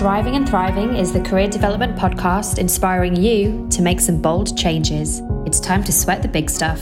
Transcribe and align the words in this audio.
Striving 0.00 0.34
and 0.34 0.48
Thriving 0.48 0.96
is 0.96 1.12
the 1.12 1.20
career 1.20 1.46
development 1.46 1.94
podcast 1.94 2.56
inspiring 2.56 3.14
you 3.14 3.68
to 3.68 3.82
make 3.82 4.00
some 4.00 4.16
bold 4.16 4.56
changes. 4.56 5.20
It's 5.44 5.60
time 5.60 5.84
to 5.84 5.92
sweat 5.92 6.22
the 6.22 6.28
big 6.28 6.48
stuff. 6.48 6.80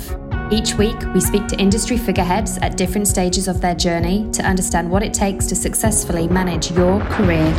Each 0.53 0.75
week, 0.75 0.95
we 1.13 1.21
speak 1.21 1.49
to 1.49 1.59
industry 1.59 1.97
figureheads 1.97 2.59
at 2.59 2.77
different 2.77 3.09
stages 3.09 3.49
of 3.49 3.61
their 3.61 3.75
journey 3.75 4.31
to 4.31 4.45
understand 4.45 4.89
what 4.89 5.03
it 5.03 5.13
takes 5.13 5.47
to 5.47 5.57
successfully 5.57 6.29
manage 6.29 6.71
your 6.71 7.01
career. 7.07 7.53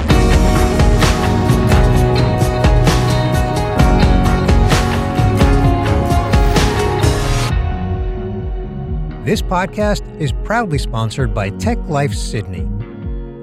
This 9.26 9.42
podcast 9.42 10.08
is 10.22 10.32
proudly 10.46 10.78
sponsored 10.78 11.34
by 11.34 11.50
Tech 11.50 11.78
Life 11.90 12.14
Sydney. 12.14 12.66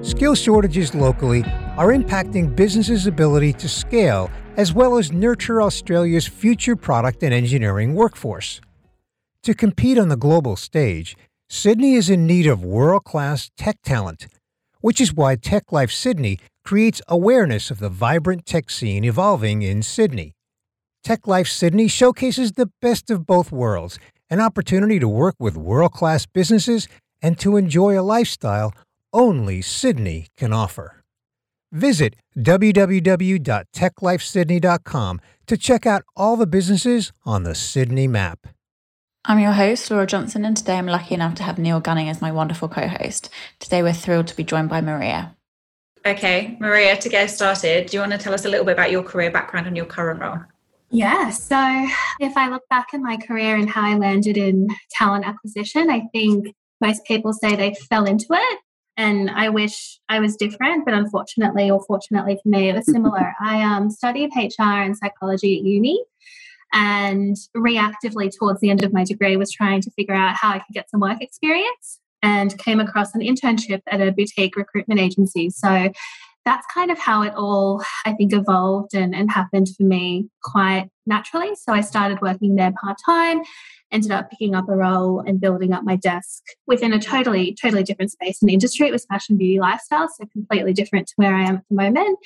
Skill 0.07 0.35
shortages 0.35 0.95
locally 0.95 1.43
are 1.75 1.89
impacting 1.89 2.55
businesses' 2.55 3.07
ability 3.07 3.51
to 3.51 3.67
scale 3.67 4.31
as 4.55 4.71
well 4.71 4.97
as 4.97 5.11
nurture 5.11 5.61
Australia's 5.61 6.25
future 6.25 6.77
product 6.77 7.23
and 7.23 7.33
engineering 7.33 7.93
workforce. 7.93 8.61
To 9.43 9.53
compete 9.53 9.97
on 9.97 10.07
the 10.07 10.15
global 10.15 10.55
stage, 10.55 11.17
Sydney 11.49 11.95
is 11.95 12.09
in 12.09 12.25
need 12.25 12.47
of 12.47 12.63
world 12.63 13.03
class 13.03 13.51
tech 13.57 13.81
talent, 13.83 14.27
which 14.79 15.01
is 15.01 15.13
why 15.13 15.35
Tech 15.35 15.73
Life 15.73 15.91
Sydney 15.91 16.39
creates 16.63 17.01
awareness 17.09 17.69
of 17.69 17.79
the 17.79 17.89
vibrant 17.89 18.45
tech 18.45 18.69
scene 18.69 19.03
evolving 19.03 19.61
in 19.61 19.83
Sydney. 19.83 20.35
Tech 21.03 21.27
Life 21.27 21.49
Sydney 21.49 21.89
showcases 21.89 22.53
the 22.53 22.71
best 22.81 23.11
of 23.11 23.27
both 23.27 23.51
worlds 23.51 23.99
an 24.29 24.39
opportunity 24.39 24.99
to 24.99 25.07
work 25.09 25.35
with 25.37 25.57
world 25.57 25.91
class 25.91 26.25
businesses 26.25 26.87
and 27.21 27.37
to 27.39 27.57
enjoy 27.57 27.99
a 27.99 28.01
lifestyle 28.01 28.73
only 29.13 29.61
Sydney 29.61 30.27
can 30.37 30.53
offer. 30.53 31.03
Visit 31.71 32.15
www.techlifesydney.com 32.37 35.21
to 35.47 35.57
check 35.57 35.85
out 35.85 36.03
all 36.15 36.37
the 36.37 36.47
businesses 36.47 37.11
on 37.25 37.43
the 37.43 37.55
Sydney 37.55 38.07
map. 38.07 38.47
I'm 39.25 39.39
your 39.39 39.51
host, 39.51 39.91
Laura 39.91 40.07
Johnson, 40.07 40.45
and 40.45 40.55
today 40.55 40.77
I'm 40.77 40.85
lucky 40.85 41.13
enough 41.13 41.35
to 41.35 41.43
have 41.43 41.57
Neil 41.57 41.81
Gunning 41.81 42.07
as 42.07 42.21
my 42.21 42.31
wonderful 42.31 42.69
co 42.69 42.87
host. 42.87 43.29
Today 43.59 43.83
we're 43.83 43.91
thrilled 43.91 44.27
to 44.27 44.35
be 44.35 44.45
joined 44.45 44.69
by 44.69 44.79
Maria. 44.79 45.35
Okay, 46.05 46.55
Maria, 46.61 46.95
to 46.95 47.09
get 47.09 47.29
started, 47.29 47.87
do 47.87 47.97
you 47.97 48.01
want 48.01 48.13
to 48.13 48.17
tell 48.17 48.33
us 48.33 48.45
a 48.45 48.49
little 48.49 48.65
bit 48.65 48.71
about 48.71 48.91
your 48.91 49.03
career 49.03 49.29
background 49.29 49.67
and 49.67 49.75
your 49.75 49.85
current 49.85 50.21
role? 50.21 50.37
Yeah. 50.89 51.31
So 51.31 51.57
if 52.21 52.37
I 52.37 52.47
look 52.47 52.63
back 52.69 52.93
in 52.93 53.03
my 53.03 53.17
career 53.17 53.57
and 53.57 53.69
how 53.69 53.81
I 53.81 53.97
landed 53.97 54.37
in 54.37 54.69
talent 54.91 55.27
acquisition, 55.27 55.89
I 55.89 56.03
think 56.13 56.55
most 56.79 57.03
people 57.03 57.33
say 57.33 57.55
they 57.55 57.73
fell 57.89 58.05
into 58.05 58.27
it. 58.31 58.59
And 58.97 59.29
I 59.29 59.49
wish 59.49 59.99
I 60.09 60.19
was 60.19 60.35
different, 60.35 60.83
but 60.83 60.95
unfortunately, 60.95 61.69
or 61.69 61.83
fortunately 61.85 62.39
for 62.41 62.49
me, 62.49 62.69
it 62.69 62.75
was 62.75 62.85
similar. 62.85 63.33
I 63.41 63.61
um, 63.63 63.91
studied 63.91 64.31
HR 64.35 64.63
and 64.63 64.97
psychology 64.97 65.59
at 65.59 65.63
uni 65.63 66.03
and 66.73 67.35
reactively 67.55 68.31
towards 68.37 68.59
the 68.59 68.69
end 68.69 68.83
of 68.83 68.91
my 68.91 69.03
degree 69.03 69.37
was 69.37 69.51
trying 69.51 69.81
to 69.81 69.91
figure 69.91 70.15
out 70.15 70.35
how 70.35 70.49
I 70.49 70.59
could 70.59 70.73
get 70.73 70.89
some 70.89 70.99
work 70.99 71.21
experience 71.21 71.99
and 72.23 72.57
came 72.57 72.79
across 72.79 73.13
an 73.13 73.21
internship 73.21 73.81
at 73.87 74.01
a 74.01 74.11
boutique 74.11 74.55
recruitment 74.55 74.99
agency. 74.99 75.49
So 75.49 75.91
that's 76.47 76.65
kind 76.73 76.89
of 76.89 76.97
how 76.97 77.23
it 77.23 77.33
all, 77.35 77.83
I 78.05 78.13
think, 78.13 78.31
evolved 78.31 78.93
and, 78.93 79.13
and 79.13 79.29
happened 79.29 79.67
for 79.75 79.83
me 79.83 80.29
quite 80.41 80.87
naturally. 81.05 81.53
So 81.55 81.73
I 81.73 81.81
started 81.81 82.21
working 82.21 82.55
there 82.55 82.71
part 82.81 82.97
time, 83.05 83.41
ended 83.91 84.11
up 84.11 84.29
picking 84.29 84.55
up 84.55 84.69
a 84.69 84.75
role 84.77 85.19
and 85.19 85.41
building 85.41 85.73
up 85.73 85.83
my 85.83 85.97
desk 85.97 86.43
within 86.65 86.93
a 86.93 86.99
totally, 86.99 87.53
totally 87.61 87.83
different 87.83 88.11
space 88.11 88.41
and 88.41 88.49
industry. 88.49 88.87
It 88.87 88.93
was 88.93 89.03
fashion, 89.03 89.35
beauty, 89.35 89.59
lifestyle, 89.59 90.07
so 90.07 90.25
completely 90.31 90.71
different 90.71 91.07
to 91.07 91.13
where 91.17 91.35
I 91.35 91.43
am 91.43 91.57
at 91.57 91.63
the 91.69 91.75
moment. 91.75 92.17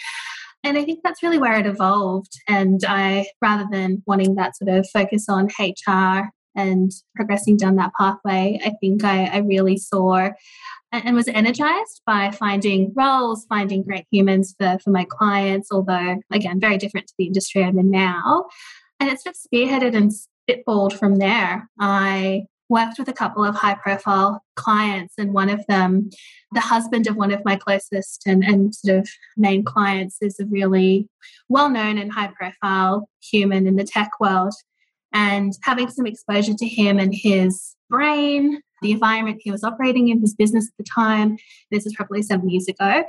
And 0.64 0.78
I 0.78 0.86
think 0.86 1.00
that's 1.04 1.24
really 1.24 1.40
where 1.40 1.58
it 1.58 1.66
evolved. 1.66 2.40
And 2.48 2.82
I, 2.88 3.26
rather 3.42 3.66
than 3.72 4.04
wanting 4.06 4.36
that 4.36 4.56
sort 4.56 4.70
of 4.70 4.88
focus 4.94 5.30
on 5.30 5.48
HR 5.60 6.30
and 6.56 6.92
progressing 7.16 7.58
down 7.58 7.76
that 7.78 7.94
pathway, 7.98 8.60
I 8.64 8.72
think 8.82 9.04
I, 9.04 9.26
I 9.26 9.38
really 9.38 9.78
saw 9.78 10.30
and 10.92 11.16
was 11.16 11.28
energized 11.30 12.02
by 12.06 12.32
finding 12.32 12.92
roles, 12.96 13.46
finding 13.48 13.84
great 13.84 14.06
humans 14.12 14.54
for, 14.60 14.78
for 14.84 14.90
my 14.90 15.06
clients, 15.10 15.72
although, 15.72 16.22
again, 16.32 16.60
very 16.60 16.78
different 16.78 17.08
to 17.08 17.14
the 17.18 17.26
industry 17.26 17.64
I'm 17.64 17.80
in 17.80 17.90
now. 17.90 18.48
And 19.00 19.10
it 19.10 19.22
sort 19.22 19.36
of 19.36 19.42
spearheaded 19.42 19.96
and 19.96 20.12
spitballed 20.12 20.94
from 20.94 21.16
there. 21.16 21.70
I 21.80 22.44
worked 22.68 23.00
with 23.00 23.08
a 23.08 23.14
couple 23.14 23.44
of 23.44 23.56
high 23.56 23.76
profile 23.76 24.44
clients, 24.56 25.14
and 25.18 25.34
one 25.34 25.50
of 25.50 25.66
them, 25.68 26.10
the 26.54 26.62
husband 26.62 27.08
of 27.08 27.16
one 27.16 27.32
of 27.32 27.44
my 27.46 27.56
closest 27.56 28.24
and, 28.26 28.44
and 28.44 28.76
sort 28.76 29.00
of 29.00 29.10
main 29.38 29.64
clients, 29.64 30.18
is 30.22 30.40
a 30.40 30.46
really 30.46 31.08
well 31.50 31.70
known 31.70 31.98
and 31.98 32.12
high 32.12 32.32
profile 32.38 33.10
human 33.22 33.66
in 33.66 33.76
the 33.76 33.84
tech 33.84 34.12
world. 34.20 34.54
And 35.14 35.54
having 35.64 35.90
some 35.90 36.06
exposure 36.06 36.54
to 36.54 36.68
him 36.68 37.00
and 37.00 37.14
his 37.14 37.76
brain, 37.90 38.62
the 38.82 38.92
environment 38.92 39.42
he 39.42 39.52
was 39.52 39.64
operating 39.64 40.10
in, 40.10 40.22
his 40.22 40.34
business 40.34 40.68
at 40.68 40.78
the 40.78 40.84
time. 40.84 41.38
This 41.70 41.86
is 41.86 41.94
probably 41.94 42.22
seven 42.22 42.50
years 42.50 42.68
ago. 42.68 43.04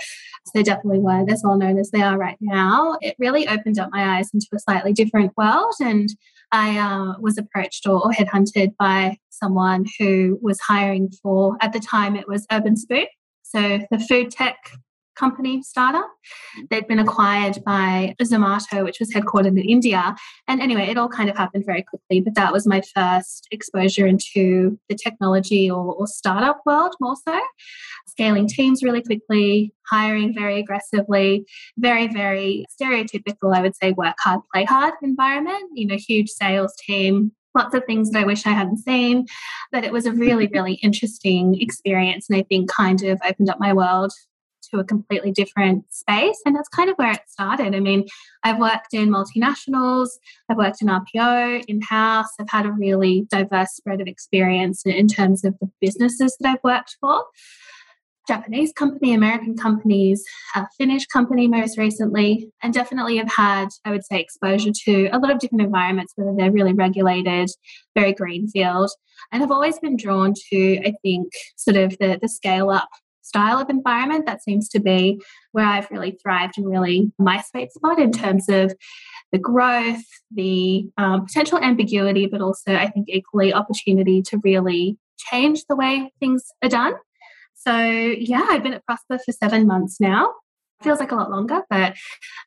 So 0.45 0.51
they 0.55 0.63
definitely 0.63 0.99
weren't 0.99 1.31
as 1.31 1.43
well 1.45 1.57
known 1.57 1.79
as 1.79 1.91
they 1.91 2.03
are 2.03 2.19
right 2.19 2.37
now. 2.41 2.99
It 3.01 3.17
really 3.19 3.49
opened 3.49 3.79
up 3.79 3.91
my 3.93 4.19
eyes 4.19 4.31
into 4.35 4.49
a 4.55 4.59
slightly 4.59 4.93
different 4.93 5.33
world. 5.37 5.75
And 5.81 6.09
I 6.51 6.79
uh, 6.79 7.15
was 7.21 7.39
approached 7.39 7.87
or, 7.87 8.05
or 8.05 8.11
headhunted 8.11 8.77
by 8.77 9.17
someone 9.31 9.87
who 9.99 10.39
was 10.43 10.61
hiring 10.61 11.11
for, 11.23 11.57
at 11.61 11.73
the 11.73 11.81
time, 11.81 12.17
it 12.17 12.29
was 12.29 12.47
Urbanspoon. 12.49 13.07
So 13.43 13.81
the 13.91 13.99
food 13.99 14.31
tech 14.31 14.57
company 15.17 15.63
startup. 15.63 16.09
Mm. 16.59 16.69
They'd 16.71 16.89
been 16.89 16.99
acquired 16.99 17.59
by 17.65 18.15
Zomato, 18.23 18.85
which 18.85 18.99
was 19.01 19.13
headquartered 19.13 19.47
in 19.47 19.59
India. 19.59 20.15
And 20.49 20.61
anyway, 20.61 20.89
it 20.89 20.99
all 20.99 21.09
kind 21.09 21.29
of 21.29 21.37
happened 21.37 21.65
very 21.67 21.83
quickly, 21.83 22.21
but 22.21 22.35
that 22.35 22.53
was 22.53 22.67
my 22.67 22.83
first 22.95 23.49
exposure 23.51 24.07
into 24.07 24.79
the 24.89 24.95
technology 24.95 25.71
or, 25.71 25.95
or 25.95 26.07
startup 26.07 26.61
world 26.67 26.95
more 27.01 27.17
so. 27.17 27.41
Scaling 28.09 28.49
teams 28.49 28.83
really 28.83 29.03
quickly, 29.03 29.73
hiring 29.91 30.35
very 30.35 30.59
aggressively, 30.59 31.45
very, 31.79 32.09
very 32.09 32.65
stereotypical, 32.71 33.55
I 33.55 33.63
would 33.63 33.77
say, 33.77 33.93
work 33.93 34.17
hard, 34.21 34.41
play 34.53 34.65
hard 34.65 34.95
environment. 35.03 35.71
You 35.75 35.87
know, 35.87 35.97
huge 35.97 36.29
sales 36.29 36.75
team, 36.87 37.33
lots 37.55 37.75
of 37.75 37.85
things 37.85 38.11
that 38.11 38.21
I 38.21 38.27
wish 38.27 38.47
I 38.47 38.51
hadn't 38.51 38.79
seen. 38.79 39.27
But 39.71 39.85
it 39.85 39.93
was 39.93 40.07
a 40.07 40.13
really, 40.13 40.47
really 40.53 40.75
interesting 40.75 41.61
experience. 41.61 42.29
And 42.29 42.39
I 42.39 42.43
think 42.43 42.71
kind 42.71 43.03
of 43.05 43.21
opened 43.27 43.51
up 43.51 43.61
my 43.61 43.73
world 43.73 44.13
to 44.73 44.81
a 44.81 44.85
completely 44.85 45.31
different 45.31 45.85
space. 45.93 46.41
And 46.45 46.57
that's 46.57 46.69
kind 46.69 46.91
of 46.91 46.97
where 46.97 47.13
it 47.13 47.21
started. 47.27 47.75
I 47.75 47.81
mean, 47.81 48.07
I've 48.43 48.59
worked 48.59 48.95
in 48.95 49.11
multinationals, 49.11 50.09
I've 50.49 50.57
worked 50.57 50.83
in 50.83 50.89
RPO, 50.89 51.65
in 51.69 51.81
house, 51.83 52.29
I've 52.41 52.51
had 52.51 52.67
a 52.67 52.73
really 52.73 53.27
diverse 53.31 53.73
spread 53.75 54.01
of 54.01 54.09
experience 54.09 54.83
in 54.85 55.09
terms 55.09 55.45
of 55.45 55.55
the 55.61 55.71
businesses 55.81 56.37
that 56.41 56.49
I've 56.49 56.65
worked 56.65 56.97
for. 57.01 57.25
Japanese 58.29 58.73
company, 58.73 59.15
American 59.15 59.57
companies, 59.57 60.25
a 60.55 60.67
Finnish 60.79 61.07
company 61.07 61.49
most 61.49 61.77
recently, 61.77 62.49
and 62.63 62.73
definitely 62.73 63.17
have 63.17 63.31
had, 63.31 63.69
I 63.85 63.91
would 63.91 64.05
say, 64.05 64.21
exposure 64.21 64.71
to 64.85 65.09
a 65.13 65.19
lot 65.19 65.33
of 65.33 65.41
different 65.41 65.63
environments, 65.63 66.13
whether 66.15 66.33
they're 66.37 66.53
really 66.53 66.73
regulated, 66.73 67.51
very 67.97 68.13
greenfield, 68.13 68.91
and 69.33 69.43
have 69.43 69.51
always 69.51 69.79
been 69.81 69.97
drawn 69.97 70.35
to, 70.51 70.79
I 70.87 70.95
think, 71.03 71.33
sort 71.57 71.77
of 71.77 71.97
the, 71.99 72.19
the 72.21 72.29
scale 72.29 72.71
up 72.71 72.89
style 73.23 73.59
of 73.59 73.71
environment. 73.71 74.27
That 74.27 74.43
seems 74.43 74.69
to 74.71 74.81
be 74.81 75.21
where 75.53 75.67
I've 75.67 75.91
really 75.91 76.19
thrived 76.23 76.59
and 76.59 76.69
really 76.69 77.13
my 77.19 77.41
sweet 77.41 77.73
spot 77.73 77.99
in 77.99 78.13
terms 78.13 78.49
of 78.49 78.75
the 79.31 79.39
growth, 79.39 80.05
the 80.31 80.87
um, 80.99 81.25
potential 81.27 81.59
ambiguity, 81.59 82.27
but 82.27 82.43
also 82.43 82.75
I 82.75 82.89
think 82.89 83.09
equally 83.09 83.53
opportunity 83.53 84.23
to 84.23 84.39
really 84.45 84.99
change 85.19 85.65
the 85.69 85.77
way 85.77 86.13
things 86.21 86.45
are 86.63 86.69
done. 86.69 86.95
So, 87.55 87.77
yeah, 87.79 88.45
I've 88.49 88.63
been 88.63 88.75
at 88.75 88.83
Prospa 88.87 89.21
for 89.25 89.33
seven 89.33 89.67
months 89.67 90.01
now. 90.01 90.33
Feels 90.83 90.99
like 90.99 91.13
a 91.13 91.15
lot 91.15 91.31
longer, 91.31 91.63
but 91.71 91.95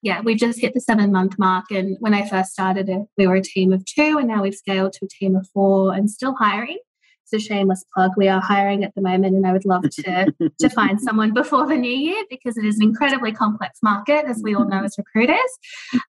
yeah, 0.03 0.19
we've 0.19 0.37
just 0.37 0.59
hit 0.59 0.73
the 0.73 0.81
seven 0.81 1.09
month 1.09 1.39
mark. 1.39 1.71
And 1.71 1.95
when 2.01 2.13
I 2.13 2.27
first 2.27 2.51
started, 2.51 2.89
it, 2.89 3.03
we 3.17 3.27
were 3.27 3.35
a 3.35 3.41
team 3.41 3.71
of 3.71 3.85
two, 3.85 4.17
and 4.17 4.27
now 4.27 4.43
we've 4.43 4.53
scaled 4.53 4.91
to 4.93 5.05
a 5.05 5.07
team 5.07 5.37
of 5.37 5.47
four 5.53 5.93
and 5.93 6.09
still 6.09 6.35
hiring 6.35 6.79
it's 7.25 7.43
a 7.43 7.47
shameless 7.47 7.83
plug. 7.93 8.11
We 8.17 8.27
are 8.27 8.39
hiring 8.39 8.83
at 8.83 8.93
the 8.93 9.01
moment, 9.01 9.35
and 9.35 9.47
I 9.47 9.51
would 9.51 9.65
love 9.65 9.83
to 9.89 10.33
to 10.59 10.69
find 10.75 11.01
someone 11.01 11.33
before 11.33 11.67
the 11.67 11.75
new 11.75 11.91
year 11.91 12.23
because 12.29 12.57
it 12.57 12.65
is 12.65 12.77
an 12.77 12.83
incredibly 12.83 13.31
complex 13.31 13.79
market, 13.81 14.25
as 14.25 14.41
we 14.43 14.55
all 14.55 14.67
know 14.67 14.83
as 14.83 14.95
recruiters. 14.97 15.37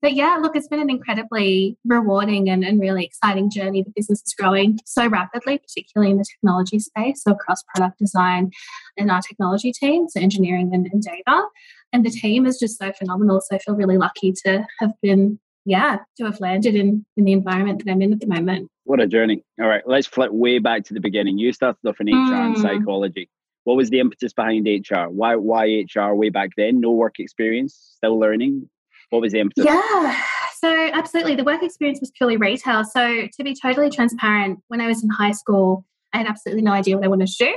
But 0.03 0.15
yeah, 0.15 0.39
look, 0.41 0.55
it's 0.55 0.69
been 0.69 0.81
an 0.81 0.91
incredibly 0.91 1.79
rewarding 1.87 2.51
and, 2.51 2.63
and 2.63 2.81
really 2.81 3.05
exciting 3.05 3.51
journey. 3.51 3.83
The 3.83 3.93
business 3.97 4.23
is 4.27 4.35
growing 4.35 4.79
so 4.85 5.07
rapidly, 5.07 5.59
particularly 5.59 6.11
in 6.11 6.19
the 6.19 6.25
technology 6.25 6.79
space, 6.79 7.23
so 7.23 7.33
across 7.33 7.63
product 7.75 7.99
design 7.99 8.51
and 8.99 9.11
our 9.11 9.23
technology 9.23 9.73
team, 9.73 10.09
so 10.09 10.21
engineering 10.21 10.71
and, 10.73 10.87
and 10.93 11.03
data. 11.03 11.47
And 11.93 12.05
the 12.05 12.11
team 12.11 12.47
is 12.47 12.59
just 12.59 12.79
so 12.79 12.93
phenomenal. 12.93 13.41
So 13.41 13.57
I 13.57 13.59
feel 13.59 13.75
really 13.75 13.97
lucky 13.97 14.35
to 14.45 14.67
have 14.81 14.93
been 15.03 15.39
yeah, 15.67 15.99
to 16.17 16.25
have 16.25 16.41
landed 16.41 16.77
in, 16.77 17.05
in 17.17 17.25
the 17.25 17.33
environment 17.33 17.85
that 17.85 17.91
I'm 17.91 18.01
in 18.01 18.13
at 18.13 18.21
the 18.21 18.27
moment. 18.27 18.71
What 18.85 19.01
a 19.01 19.07
journey. 19.07 19.43
All 19.61 19.67
right, 19.67 19.83
let's 19.87 20.07
flip 20.07 20.31
way 20.33 20.61
back 20.61 20.85
to 20.85 20.95
the 20.95 21.01
beginning. 21.01 21.39
You 21.39 21.53
started 21.53 21.87
off 21.87 22.01
in 22.01 22.07
HR 22.07 22.11
mm. 22.11 22.47
and 22.47 22.59
psychology. 22.59 23.29
what 23.65 23.77
was 23.77 23.91
the 23.91 23.99
impetus 23.99 24.33
behind 24.33 24.67
HR? 24.67 25.09
Why 25.09 25.35
why 25.35 25.85
HR 25.93 26.15
way 26.15 26.31
back 26.31 26.51
then? 26.57 26.81
No 26.81 26.93
work 26.93 27.19
experience, 27.19 27.95
still 27.97 28.19
learning. 28.19 28.71
What 29.11 29.23
was 29.23 29.33
the 29.33 29.41
impetus? 29.41 29.67
Yeah. 29.67 30.23
So 30.59 30.91
absolutely, 30.93 31.35
the 31.35 31.45
work 31.45 31.63
experience 31.63 32.01
was 32.01 32.13
purely 32.13 32.37
retail. 32.37 32.85
So 32.85 33.27
to 33.27 33.45
be 33.45 33.55
totally 33.61 33.91
transparent, 33.91 34.61
when 34.69 34.81
I 34.81 34.87
was 34.87 35.03
in 35.03 35.11
high 35.11 35.33
school, 35.33 35.85
I 36.13 36.19
had 36.19 36.29
absolutely 36.29 36.63
no 36.63 36.73
idea 36.73 36.97
what 36.97 37.05
I 37.05 37.09
wanted 37.09 37.29
to 37.29 37.45
do 37.45 37.55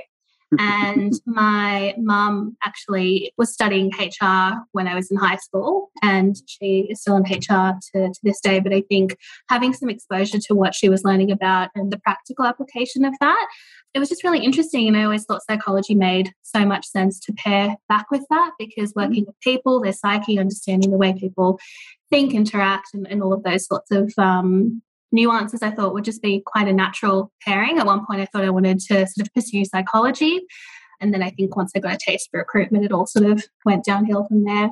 and 0.57 1.13
my 1.25 1.93
mum 1.97 2.57
actually 2.63 3.33
was 3.37 3.53
studying 3.53 3.91
HR 3.99 4.53
when 4.71 4.87
I 4.87 4.95
was 4.95 5.11
in 5.11 5.17
high 5.17 5.37
school, 5.37 5.89
and 6.01 6.35
she 6.47 6.87
is 6.89 7.01
still 7.01 7.17
in 7.17 7.23
HR 7.23 7.77
to, 7.93 8.09
to 8.09 8.19
this 8.23 8.41
day. 8.41 8.59
But 8.59 8.73
I 8.73 8.81
think 8.81 9.17
having 9.49 9.73
some 9.73 9.89
exposure 9.89 10.39
to 10.39 10.55
what 10.55 10.73
she 10.73 10.89
was 10.89 11.03
learning 11.03 11.31
about 11.31 11.69
and 11.75 11.91
the 11.91 11.99
practical 11.99 12.45
application 12.45 13.05
of 13.05 13.13
that, 13.19 13.47
it 13.93 13.99
was 13.99 14.09
just 14.09 14.23
really 14.23 14.43
interesting. 14.43 14.87
And 14.87 14.97
I 14.97 15.03
always 15.03 15.25
thought 15.25 15.43
psychology 15.43 15.95
made 15.95 16.31
so 16.41 16.65
much 16.65 16.85
sense 16.85 17.19
to 17.21 17.33
pair 17.33 17.75
back 17.87 18.09
with 18.11 18.25
that 18.29 18.51
because 18.57 18.93
mm-hmm. 18.93 19.09
working 19.09 19.25
with 19.25 19.39
people, 19.41 19.81
their 19.81 19.93
psyche, 19.93 20.39
understanding 20.39 20.91
the 20.91 20.97
way 20.97 21.13
people 21.13 21.59
think, 22.09 22.33
interact, 22.33 22.87
and, 22.93 23.07
and 23.07 23.21
all 23.21 23.33
of 23.33 23.43
those 23.43 23.67
sorts 23.67 23.91
of 23.91 24.11
um, 24.17 24.81
nuances 25.11 25.61
I 25.61 25.71
thought 25.71 25.93
would 25.93 26.03
just 26.03 26.21
be 26.21 26.41
quite 26.45 26.67
a 26.67 26.73
natural 26.73 27.31
pairing. 27.45 27.79
At 27.79 27.85
one 27.85 28.05
point, 28.05 28.21
I 28.21 28.25
thought 28.25 28.43
I 28.43 28.49
wanted 28.49 28.79
to 28.79 29.07
sort 29.07 29.27
of 29.27 29.33
pursue 29.33 29.65
psychology. 29.65 30.41
And 31.01 31.13
then 31.13 31.23
I 31.23 31.29
think 31.29 31.55
once 31.55 31.71
I 31.75 31.79
got 31.79 31.95
a 31.95 31.97
taste 31.97 32.29
for 32.31 32.39
recruitment, 32.39 32.85
it 32.85 32.91
all 32.91 33.07
sort 33.07 33.25
of 33.25 33.45
went 33.65 33.85
downhill 33.85 34.25
from 34.25 34.43
there. 34.43 34.69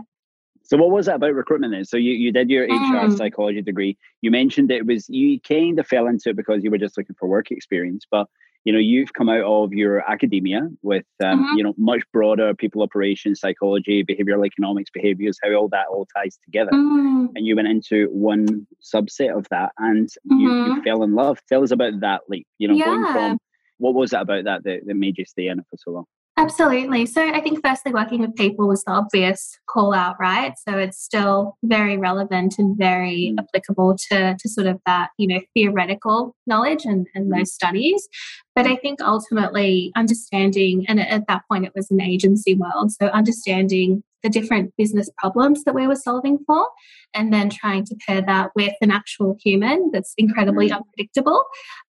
So 0.63 0.75
what 0.75 0.91
was 0.91 1.07
it 1.07 1.15
about 1.15 1.33
recruitment 1.33 1.73
then? 1.73 1.85
So 1.85 1.95
you, 1.95 2.11
you 2.11 2.33
did 2.33 2.49
your 2.49 2.65
HR 2.65 3.07
mm. 3.07 3.17
psychology 3.17 3.61
degree. 3.61 3.97
You 4.21 4.31
mentioned 4.31 4.69
it 4.69 4.85
was 4.85 5.07
you 5.07 5.39
kind 5.39 5.79
of 5.79 5.87
fell 5.87 6.07
into 6.07 6.29
it 6.31 6.35
because 6.35 6.61
you 6.61 6.69
were 6.69 6.77
just 6.77 6.97
looking 6.97 7.15
for 7.17 7.29
work 7.29 7.51
experience, 7.51 8.05
but 8.09 8.27
you 8.67 8.73
know 8.73 8.79
you've 8.79 9.13
come 9.13 9.29
out 9.29 9.45
of 9.45 9.71
your 9.71 9.99
academia 10.11 10.67
with 10.81 11.05
um, 11.23 11.39
mm-hmm. 11.39 11.57
you 11.57 11.63
know 11.63 11.73
much 11.77 12.01
broader 12.11 12.53
people 12.53 12.81
operations 12.81 13.39
psychology 13.39 14.03
behavioral 14.03 14.45
economics 14.45 14.89
behaviors 14.93 15.39
how 15.41 15.53
all 15.53 15.69
that 15.69 15.85
all 15.89 16.05
ties 16.13 16.37
together 16.43 16.71
mm-hmm. 16.71 17.27
and 17.33 17.47
you 17.47 17.55
went 17.55 17.69
into 17.69 18.09
one 18.11 18.67
subset 18.83 19.33
of 19.37 19.47
that 19.51 19.71
and 19.77 20.09
mm-hmm. 20.09 20.39
you, 20.39 20.49
you, 20.49 20.73
mm-hmm. 20.73 20.81
fell 20.81 21.01
in 21.03 21.15
love 21.15 21.39
tell 21.47 21.63
us 21.63 21.71
about 21.71 21.97
that 22.01 22.19
leap 22.27 22.45
you 22.57 22.67
know 22.67 22.73
yeah. 22.73 22.83
going 22.83 23.13
from 23.13 23.37
what 23.77 23.93
was 23.93 24.11
it 24.11 24.19
about 24.19 24.43
that, 24.43 24.65
that 24.65 24.81
that 24.85 24.95
made 24.95 25.17
you 25.17 25.23
stay 25.23 25.47
in 25.47 25.59
it 25.59 25.65
for 25.69 25.77
so 25.77 25.91
long 25.91 26.05
Absolutely. 26.39 27.07
So 27.07 27.27
I 27.27 27.41
think 27.41 27.65
firstly, 27.65 27.91
working 27.91 28.21
with 28.21 28.35
people 28.35 28.67
was 28.67 28.83
the 28.83 28.91
obvious 28.91 29.57
call 29.67 29.91
out, 29.91 30.17
right? 30.19 30.53
So 30.67 30.77
it's 30.77 31.03
still 31.03 31.57
very 31.63 31.97
relevant 31.97 32.55
and 32.59 32.77
very 32.77 33.33
mm. 33.35 33.39
applicable 33.39 33.97
to, 34.11 34.35
to 34.39 34.49
sort 34.49 34.67
of 34.67 34.79
that, 34.85 35.09
you 35.17 35.27
know, 35.27 35.41
theoretical 35.55 36.35
knowledge 36.45 36.85
and, 36.85 37.07
and 37.15 37.31
mm. 37.31 37.37
those 37.37 37.51
studies. 37.51 38.07
But 38.55 38.67
I 38.67 38.75
think 38.75 39.01
ultimately 39.01 39.91
understanding, 39.95 40.85
and 40.87 40.99
at 40.99 41.27
that 41.27 41.41
point 41.49 41.65
it 41.65 41.73
was 41.75 41.89
an 41.89 42.01
agency 42.01 42.53
world, 42.53 42.91
so 42.91 43.07
understanding 43.07 44.03
the 44.23 44.29
different 44.29 44.73
business 44.77 45.09
problems 45.17 45.63
that 45.63 45.75
we 45.75 45.87
were 45.87 45.95
solving 45.95 46.39
for, 46.45 46.67
and 47.13 47.31
then 47.31 47.49
trying 47.49 47.85
to 47.85 47.95
pair 48.07 48.21
that 48.21 48.51
with 48.55 48.73
an 48.81 48.91
actual 48.91 49.37
human 49.43 49.91
that's 49.91 50.13
incredibly 50.17 50.69
mm. 50.69 50.75
unpredictable. 50.75 51.43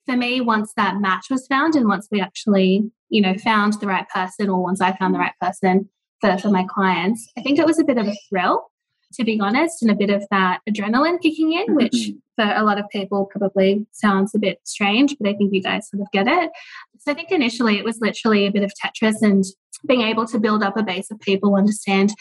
For 0.07 0.17
me, 0.17 0.41
once 0.41 0.73
that 0.77 1.01
match 1.01 1.27
was 1.31 1.47
found, 1.47 1.75
and 1.75 1.89
once 1.89 2.09
we 2.11 2.21
actually, 2.21 2.91
you 3.09 3.21
know, 3.21 3.35
found 3.39 3.75
the 3.75 3.87
right 3.87 4.09
person, 4.09 4.49
or 4.49 4.63
once 4.63 4.81
I 4.81 4.97
found 4.97 5.15
the 5.15 5.19
right 5.19 5.35
person 5.41 5.89
for, 6.21 6.37
for 6.39 6.51
my 6.51 6.65
clients, 6.69 7.31
I 7.37 7.43
think 7.43 7.59
it 7.59 7.67
was 7.67 7.79
a 7.79 7.85
bit 7.85 7.99
of 7.99 8.07
a 8.07 8.17
thrill, 8.29 8.68
to 9.15 9.25
be 9.25 9.41
honest, 9.41 9.83
and 9.83 9.91
a 9.91 9.95
bit 9.95 10.11
of 10.11 10.25
that 10.31 10.61
adrenaline 10.69 11.21
kicking 11.21 11.53
in, 11.53 11.75
which 11.75 11.93
mm-hmm. 11.93 12.19
for 12.37 12.55
a 12.55 12.65
lot 12.65 12.79
of 12.79 12.89
people 12.91 13.27
probably 13.27 13.87
sounds 13.93 14.35
a 14.35 14.39
bit 14.39 14.61
strange, 14.65 15.17
but 15.19 15.29
I 15.29 15.35
think 15.35 15.53
you 15.53 15.63
guys 15.63 15.89
sort 15.89 16.03
of 16.03 16.09
get 16.13 16.27
it. 16.29 16.51
So 16.99 17.13
I 17.13 17.15
think 17.15 17.31
initially 17.31 17.79
it 17.79 17.85
was 17.85 18.01
literally 18.01 18.47
a 18.47 18.53
bit 18.53 18.63
of 18.63 18.73
Tetris 18.75 19.23
and 19.23 19.45
being 19.87 20.03
able 20.03 20.27
to 20.27 20.39
build 20.39 20.63
up 20.63 20.77
a 20.77 20.83
base 20.83 21.11
of 21.11 21.21
people, 21.21 21.55
understand 21.55 22.13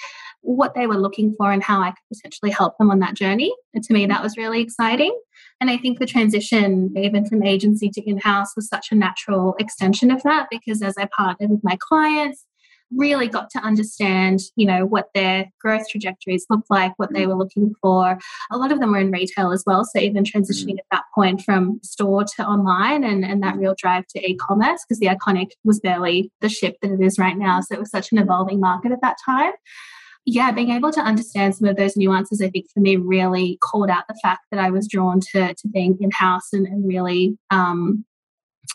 what 0.41 0.75
they 0.75 0.87
were 0.87 0.97
looking 0.97 1.33
for 1.37 1.51
and 1.51 1.63
how 1.63 1.81
I 1.81 1.89
could 1.89 2.15
potentially 2.15 2.51
help 2.51 2.77
them 2.77 2.91
on 2.91 2.99
that 2.99 3.15
journey. 3.15 3.53
And 3.73 3.83
to 3.83 3.93
me, 3.93 4.05
that 4.05 4.23
was 4.23 4.37
really 4.37 4.61
exciting. 4.61 5.17
And 5.59 5.69
I 5.69 5.77
think 5.77 5.99
the 5.99 6.05
transition, 6.05 6.93
even 6.95 7.25
from 7.25 7.43
agency 7.43 7.89
to 7.89 8.09
in 8.09 8.19
house, 8.19 8.55
was 8.55 8.67
such 8.67 8.91
a 8.91 8.95
natural 8.95 9.55
extension 9.59 10.11
of 10.11 10.21
that 10.23 10.47
because 10.51 10.81
as 10.81 10.95
I 10.97 11.09
partnered 11.15 11.49
with 11.49 11.63
my 11.63 11.77
clients, 11.79 12.45
really 12.95 13.27
got 13.27 13.49
to 13.51 13.59
understand, 13.59 14.39
you 14.55 14.65
know, 14.65 14.85
what 14.85 15.09
their 15.13 15.45
growth 15.59 15.89
trajectories 15.89 16.45
looked 16.49 16.69
like, 16.69 16.93
what 16.97 17.13
they 17.13 17.23
mm. 17.23 17.27
were 17.27 17.35
looking 17.35 17.73
for. 17.81 18.17
A 18.51 18.57
lot 18.57 18.71
of 18.71 18.79
them 18.79 18.91
were 18.91 18.99
in 18.99 19.11
retail 19.11 19.51
as 19.51 19.63
well. 19.65 19.83
So 19.85 19.99
even 19.99 20.23
transitioning 20.23 20.75
mm. 20.75 20.79
at 20.79 20.85
that 20.91 21.03
point 21.13 21.41
from 21.41 21.79
store 21.83 22.23
to 22.35 22.45
online 22.45 23.03
and, 23.03 23.25
and 23.25 23.43
that 23.43 23.57
real 23.57 23.75
drive 23.77 24.07
to 24.07 24.29
e-commerce, 24.29 24.85
because 24.87 24.99
the 24.99 25.07
iconic 25.07 25.51
was 25.63 25.79
barely 25.79 26.31
the 26.41 26.49
ship 26.49 26.77
that 26.81 26.91
it 26.91 27.01
is 27.01 27.19
right 27.19 27.37
now. 27.37 27.61
So 27.61 27.75
it 27.75 27.79
was 27.79 27.91
such 27.91 28.11
an 28.11 28.17
evolving 28.17 28.59
market 28.59 28.91
at 28.91 29.01
that 29.01 29.17
time 29.25 29.53
yeah, 30.29 30.51
being 30.51 30.71
able 30.71 30.91
to 30.91 30.99
understand 30.99 31.55
some 31.55 31.69
of 31.69 31.77
those 31.77 31.95
nuances, 31.95 32.41
I 32.41 32.49
think 32.49 32.69
for 32.73 32.81
me 32.81 32.97
really 32.97 33.57
called 33.61 33.89
out 33.89 34.09
the 34.09 34.19
fact 34.21 34.41
that 34.51 34.59
I 34.59 34.71
was 34.71 34.85
drawn 34.85 35.21
to, 35.31 35.53
to 35.53 35.67
being 35.69 35.97
in 36.01 36.11
house 36.11 36.51
and, 36.51 36.67
and 36.67 36.85
really 36.85 37.37
um, 37.49 38.03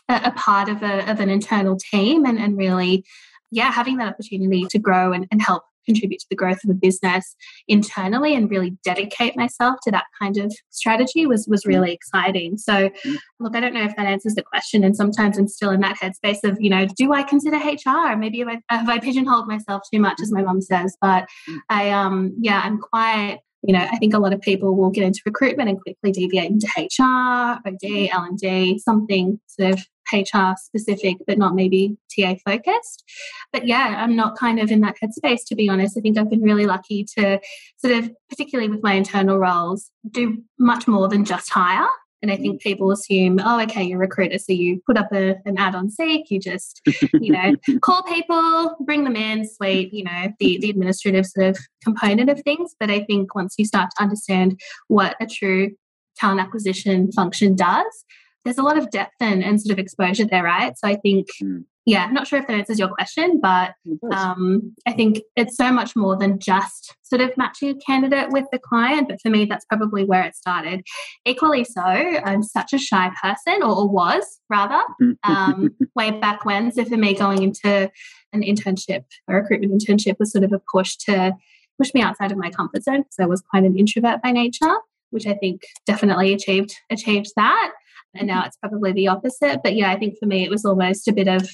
a, 0.09 0.21
a, 0.25 0.31
part 0.31 0.67
of, 0.67 0.81
a, 0.81 1.09
of 1.11 1.19
an 1.19 1.29
internal 1.29 1.77
team 1.77 2.25
and, 2.25 2.39
and 2.39 2.57
really 2.57 3.05
yeah, 3.53 3.71
having 3.71 3.97
that 3.97 4.07
opportunity 4.07 4.65
to 4.69 4.79
grow 4.79 5.13
and, 5.13 5.27
and 5.31 5.41
help 5.41 5.63
contribute 5.85 6.19
to 6.19 6.25
the 6.29 6.35
growth 6.35 6.63
of 6.63 6.69
a 6.69 6.73
business 6.73 7.35
internally 7.67 8.33
and 8.35 8.49
really 8.49 8.77
dedicate 8.85 9.35
myself 9.35 9.75
to 9.83 9.91
that 9.91 10.05
kind 10.19 10.37
of 10.37 10.53
strategy 10.69 11.25
was 11.25 11.45
was 11.47 11.63
mm. 11.63 11.67
really 11.67 11.91
exciting. 11.91 12.57
So 12.57 12.89
mm. 12.89 13.17
look 13.39 13.55
i 13.55 13.59
don't 13.59 13.73
know 13.73 13.83
if 13.83 13.95
that 13.95 14.05
answers 14.05 14.35
the 14.35 14.43
question 14.43 14.83
and 14.83 14.95
sometimes 14.95 15.37
i'm 15.37 15.47
still 15.47 15.71
in 15.71 15.81
that 15.81 15.97
headspace 15.97 16.43
of 16.43 16.57
you 16.59 16.69
know 16.69 16.87
do 16.97 17.11
i 17.13 17.23
consider 17.23 17.57
hr 17.57 18.15
maybe 18.15 18.39
have 18.39 18.47
i, 18.47 18.59
have 18.69 18.89
I 18.89 18.99
pigeonholed 18.99 19.47
myself 19.47 19.83
too 19.93 19.99
much 19.99 20.19
as 20.21 20.31
mm. 20.31 20.35
my 20.35 20.43
mom 20.43 20.61
says 20.61 20.95
but 21.01 21.27
i 21.69 21.89
um 21.89 22.33
yeah 22.39 22.61
i'm 22.63 22.79
quite 22.79 23.39
you 23.65 23.73
know, 23.73 23.79
I 23.79 23.97
think 23.97 24.13
a 24.13 24.19
lot 24.19 24.33
of 24.33 24.41
people 24.41 24.75
will 24.75 24.89
get 24.89 25.05
into 25.05 25.21
recruitment 25.25 25.69
and 25.69 25.79
quickly 25.79 26.11
deviate 26.11 26.51
into 26.51 26.67
HR, 26.77 27.59
OD, 27.65 28.09
L&D, 28.11 28.79
something 28.79 29.39
sort 29.47 29.71
of 29.71 29.87
HR 30.11 30.55
specific, 30.57 31.17
but 31.27 31.37
not 31.37 31.55
maybe 31.55 31.97
TA 32.13 32.35
focused. 32.45 33.03
But 33.51 33.67
yeah, 33.67 33.95
I'm 33.97 34.15
not 34.15 34.37
kind 34.37 34.59
of 34.59 34.71
in 34.71 34.81
that 34.81 34.95
headspace, 35.01 35.45
to 35.47 35.55
be 35.55 35.69
honest. 35.69 35.97
I 35.97 36.01
think 36.01 36.17
I've 36.17 36.29
been 36.29 36.41
really 36.41 36.65
lucky 36.65 37.05
to 37.17 37.39
sort 37.77 37.93
of, 37.93 38.11
particularly 38.29 38.69
with 38.69 38.83
my 38.83 38.93
internal 38.93 39.37
roles, 39.37 39.89
do 40.09 40.43
much 40.59 40.87
more 40.87 41.07
than 41.07 41.25
just 41.25 41.49
hire. 41.49 41.87
And 42.23 42.31
I 42.31 42.37
think 42.37 42.61
mm. 42.61 42.63
people 42.63 42.89
assume, 42.89 43.39
oh, 43.43 43.61
okay, 43.63 43.83
you're 43.83 43.97
a 43.97 44.07
recruiter, 44.07 44.37
so 44.39 44.53
you 44.53 44.81
put 44.87 44.97
up 44.97 45.11
a, 45.11 45.35
an 45.45 45.57
ad 45.57 45.75
on 45.75 45.89
Seek, 45.89 46.31
you 46.31 46.39
just, 46.39 46.81
you 47.13 47.33
know, 47.33 47.53
call 47.81 48.01
people, 48.03 48.77
bring 48.79 49.03
them 49.03 49.17
in, 49.17 49.45
sweet, 49.45 49.93
you 49.93 50.05
know, 50.05 50.31
the, 50.39 50.57
the 50.59 50.69
administrative 50.69 51.25
sort 51.25 51.47
of 51.47 51.59
component 51.83 52.29
of 52.29 52.41
things. 52.41 52.75
But 52.79 52.89
I 52.89 53.03
think 53.03 53.35
once 53.35 53.55
you 53.57 53.65
start 53.65 53.89
to 53.97 54.03
understand 54.03 54.59
what 54.87 55.17
a 55.19 55.25
true 55.25 55.71
talent 56.15 56.39
acquisition 56.39 57.11
function 57.11 57.55
does, 57.55 58.05
there's 58.43 58.57
a 58.57 58.63
lot 58.63 58.77
of 58.77 58.89
depth 58.89 59.15
and, 59.19 59.43
and 59.43 59.61
sort 59.61 59.71
of 59.71 59.79
exposure 59.79 60.25
there, 60.25 60.43
right? 60.43 60.77
So 60.77 60.87
I 60.87 60.95
think, 60.95 61.27
mm. 61.41 61.63
yeah, 61.85 62.03
I'm 62.03 62.13
not 62.13 62.27
sure 62.27 62.39
if 62.39 62.47
that 62.47 62.53
answers 62.53 62.77
your 62.77 62.89
question, 62.89 63.39
but 63.41 63.73
um, 64.11 64.75
I 64.85 64.91
think 64.91 65.21
it's 65.35 65.55
so 65.55 65.71
much 65.71 65.95
more 65.95 66.17
than 66.17 66.39
just 66.39 66.95
sort 67.03 67.21
of 67.21 67.35
matching 67.37 67.69
a 67.69 67.75
candidate 67.75 68.31
with 68.31 68.45
the 68.51 68.59
client. 68.59 69.07
But 69.07 69.21
for 69.21 69.29
me, 69.29 69.45
that's 69.45 69.65
probably 69.65 70.03
where 70.03 70.23
it 70.23 70.35
started. 70.35 70.83
Equally 71.25 71.63
so, 71.63 71.81
I'm 71.81 72.43
such 72.43 72.73
a 72.73 72.77
shy 72.77 73.11
person, 73.21 73.63
or, 73.63 73.75
or 73.75 73.87
was 73.87 74.39
rather, 74.49 74.81
um, 75.23 75.75
way 75.95 76.11
back 76.11 76.43
when. 76.43 76.71
So 76.71 76.83
for 76.83 76.97
me, 76.97 77.13
going 77.13 77.43
into 77.43 77.89
an 78.33 78.41
internship, 78.41 79.05
a 79.27 79.35
recruitment 79.35 79.81
internship, 79.81 80.19
was 80.19 80.31
sort 80.31 80.43
of 80.43 80.51
a 80.51 80.61
push 80.71 80.95
to 80.97 81.33
push 81.77 81.93
me 81.93 82.01
outside 82.01 82.31
of 82.31 82.37
my 82.37 82.49
comfort 82.49 82.83
zone 82.83 83.01
because 83.01 83.19
I 83.19 83.25
was 83.25 83.41
quite 83.41 83.63
an 83.63 83.77
introvert 83.77 84.21
by 84.21 84.31
nature 84.31 84.75
which 85.13 85.27
I 85.27 85.35
think 85.35 85.61
definitely 85.85 86.33
achieved 86.33 86.75
achieved 86.89 87.31
that 87.35 87.71
and 88.15 88.27
now 88.27 88.45
it's 88.45 88.57
probably 88.57 88.91
the 88.91 89.07
opposite. 89.07 89.61
But 89.63 89.75
yeah, 89.75 89.91
I 89.91 89.97
think 89.97 90.17
for 90.17 90.25
me 90.25 90.43
it 90.43 90.49
was 90.49 90.65
almost 90.65 91.07
a 91.07 91.13
bit 91.13 91.27
of 91.27 91.47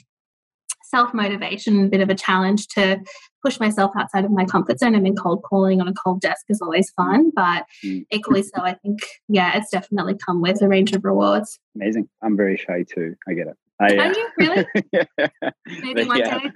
self 0.89 1.13
motivation, 1.13 1.85
a 1.85 1.87
bit 1.87 2.01
of 2.01 2.09
a 2.09 2.15
challenge 2.15 2.67
to 2.69 2.99
push 3.43 3.59
myself 3.59 3.91
outside 3.97 4.25
of 4.25 4.31
my 4.31 4.45
comfort 4.45 4.79
zone. 4.79 4.95
I 4.95 4.99
mean, 4.99 5.15
cold 5.15 5.43
calling 5.43 5.81
on 5.81 5.87
a 5.87 5.93
cold 5.93 6.21
desk 6.21 6.45
is 6.49 6.61
always 6.61 6.89
fun, 6.91 7.31
but 7.35 7.65
mm. 7.83 8.05
equally 8.11 8.43
so, 8.43 8.61
I 8.61 8.73
think, 8.73 8.99
yeah, 9.27 9.57
it's 9.57 9.71
definitely 9.71 10.15
come 10.15 10.41
with 10.41 10.61
a 10.61 10.67
range 10.67 10.93
of 10.93 11.05
rewards. 11.05 11.59
Amazing. 11.75 12.09
I'm 12.21 12.35
very 12.35 12.57
shy 12.57 12.83
too. 12.83 13.15
I 13.27 13.33
get 13.33 13.47
it. 13.47 13.57
I, 13.79 13.95
Are 13.95 13.99
uh, 13.99 14.13
you 14.13 14.29
really? 14.37 14.65
Maybe 15.81 16.03
one 16.03 16.19
yeah. 16.19 16.39
day. 16.39 16.51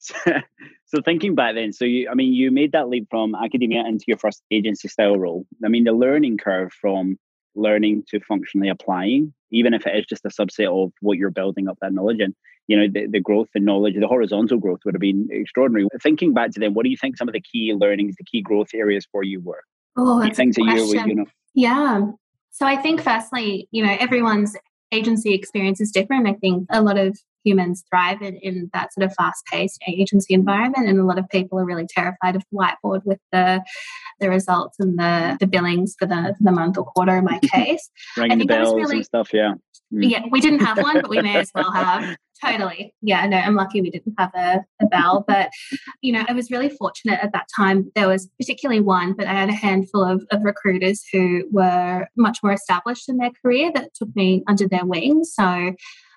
so 0.86 1.00
thinking 1.04 1.34
back 1.34 1.54
then, 1.54 1.72
so 1.72 1.84
you, 1.84 2.08
I 2.10 2.14
mean, 2.14 2.32
you 2.34 2.50
made 2.50 2.72
that 2.72 2.88
leap 2.88 3.06
from 3.10 3.34
academia 3.34 3.84
into 3.86 4.04
your 4.08 4.18
first 4.18 4.42
agency 4.50 4.88
style 4.88 5.16
role. 5.16 5.46
I 5.64 5.68
mean, 5.68 5.84
the 5.84 5.92
learning 5.92 6.38
curve 6.38 6.72
from 6.72 7.18
learning 7.54 8.04
to 8.08 8.20
functionally 8.20 8.68
applying, 8.68 9.32
even 9.50 9.74
if 9.74 9.86
it 9.86 9.96
is 9.96 10.04
just 10.06 10.24
a 10.24 10.28
subset 10.28 10.68
of 10.68 10.92
what 11.00 11.18
you're 11.18 11.30
building 11.30 11.68
up 11.68 11.78
that 11.80 11.92
knowledge 11.92 12.20
in. 12.20 12.34
You 12.66 12.78
know, 12.78 12.88
the, 12.90 13.06
the 13.06 13.20
growth 13.20 13.48
and 13.54 13.66
knowledge, 13.66 13.94
the 13.98 14.08
horizontal 14.08 14.58
growth 14.58 14.80
would 14.84 14.94
have 14.94 15.00
been 15.00 15.28
extraordinary. 15.30 15.86
Thinking 16.02 16.32
back 16.32 16.50
to 16.52 16.60
them, 16.60 16.72
what 16.72 16.84
do 16.84 16.90
you 16.90 16.96
think 16.96 17.18
some 17.18 17.28
of 17.28 17.34
the 17.34 17.40
key 17.40 17.74
learnings, 17.74 18.16
the 18.16 18.24
key 18.24 18.40
growth 18.40 18.68
areas 18.72 19.06
for 19.12 19.22
you 19.22 19.40
were? 19.40 19.62
Oh, 19.96 20.20
that's 20.20 20.36
things 20.36 20.56
that 20.56 20.62
you, 20.62 21.06
you 21.06 21.14
know. 21.14 21.26
Yeah. 21.54 22.06
So 22.50 22.66
I 22.66 22.76
think 22.76 23.02
firstly, 23.02 23.68
you 23.70 23.84
know, 23.84 23.94
everyone's 24.00 24.56
agency 24.92 25.34
experience 25.34 25.80
is 25.80 25.90
different. 25.90 26.26
I 26.26 26.34
think 26.34 26.66
a 26.70 26.80
lot 26.80 26.98
of 26.98 27.18
humans 27.44 27.84
thrive 27.88 28.22
in, 28.22 28.36
in 28.36 28.70
that 28.72 28.92
sort 28.92 29.04
of 29.04 29.14
fast 29.14 29.44
paced 29.46 29.82
agency 29.86 30.34
environment. 30.34 30.88
And 30.88 30.98
a 30.98 31.04
lot 31.04 31.18
of 31.18 31.28
people 31.28 31.58
are 31.58 31.64
really 31.64 31.86
terrified 31.88 32.36
of 32.36 32.44
the 32.50 32.58
whiteboard 32.58 33.04
with 33.04 33.20
the 33.32 33.62
the 34.20 34.30
results 34.30 34.76
and 34.78 34.98
the, 34.98 35.36
the 35.40 35.46
billings 35.46 35.96
for 35.98 36.06
the, 36.06 36.34
the 36.40 36.52
month 36.52 36.78
or 36.78 36.84
quarter 36.84 37.16
in 37.16 37.24
my 37.24 37.38
case. 37.42 37.90
Ringing 38.16 38.38
the 38.38 38.46
bells 38.46 38.74
really, 38.74 38.96
and 38.96 39.04
stuff, 39.04 39.32
yeah. 39.32 39.54
Mm. 39.92 40.10
Yeah, 40.10 40.22
we 40.30 40.40
didn't 40.40 40.60
have 40.60 40.78
one, 40.78 41.00
but 41.00 41.10
we 41.10 41.20
may 41.20 41.36
as 41.36 41.50
well 41.54 41.70
have. 41.72 42.16
Totally. 42.44 42.92
Yeah, 43.00 43.26
no, 43.26 43.38
I'm 43.38 43.54
lucky 43.54 43.80
we 43.80 43.90
didn't 43.90 44.14
have 44.18 44.32
a, 44.34 44.64
a 44.82 44.86
bell. 44.86 45.24
But, 45.26 45.50
you 46.02 46.12
know, 46.12 46.24
I 46.28 46.32
was 46.32 46.50
really 46.50 46.68
fortunate 46.68 47.20
at 47.22 47.32
that 47.32 47.46
time. 47.56 47.90
There 47.94 48.08
was 48.08 48.28
particularly 48.38 48.80
one, 48.80 49.14
but 49.14 49.26
I 49.26 49.32
had 49.32 49.48
a 49.48 49.54
handful 49.54 50.04
of, 50.04 50.24
of 50.30 50.42
recruiters 50.42 51.04
who 51.12 51.44
were 51.52 52.06
much 52.16 52.40
more 52.42 52.52
established 52.52 53.08
in 53.08 53.16
their 53.16 53.30
career 53.40 53.70
that 53.74 53.94
took 53.94 54.14
me 54.14 54.42
under 54.46 54.68
their 54.68 54.84
wing. 54.84 55.24
So 55.24 55.74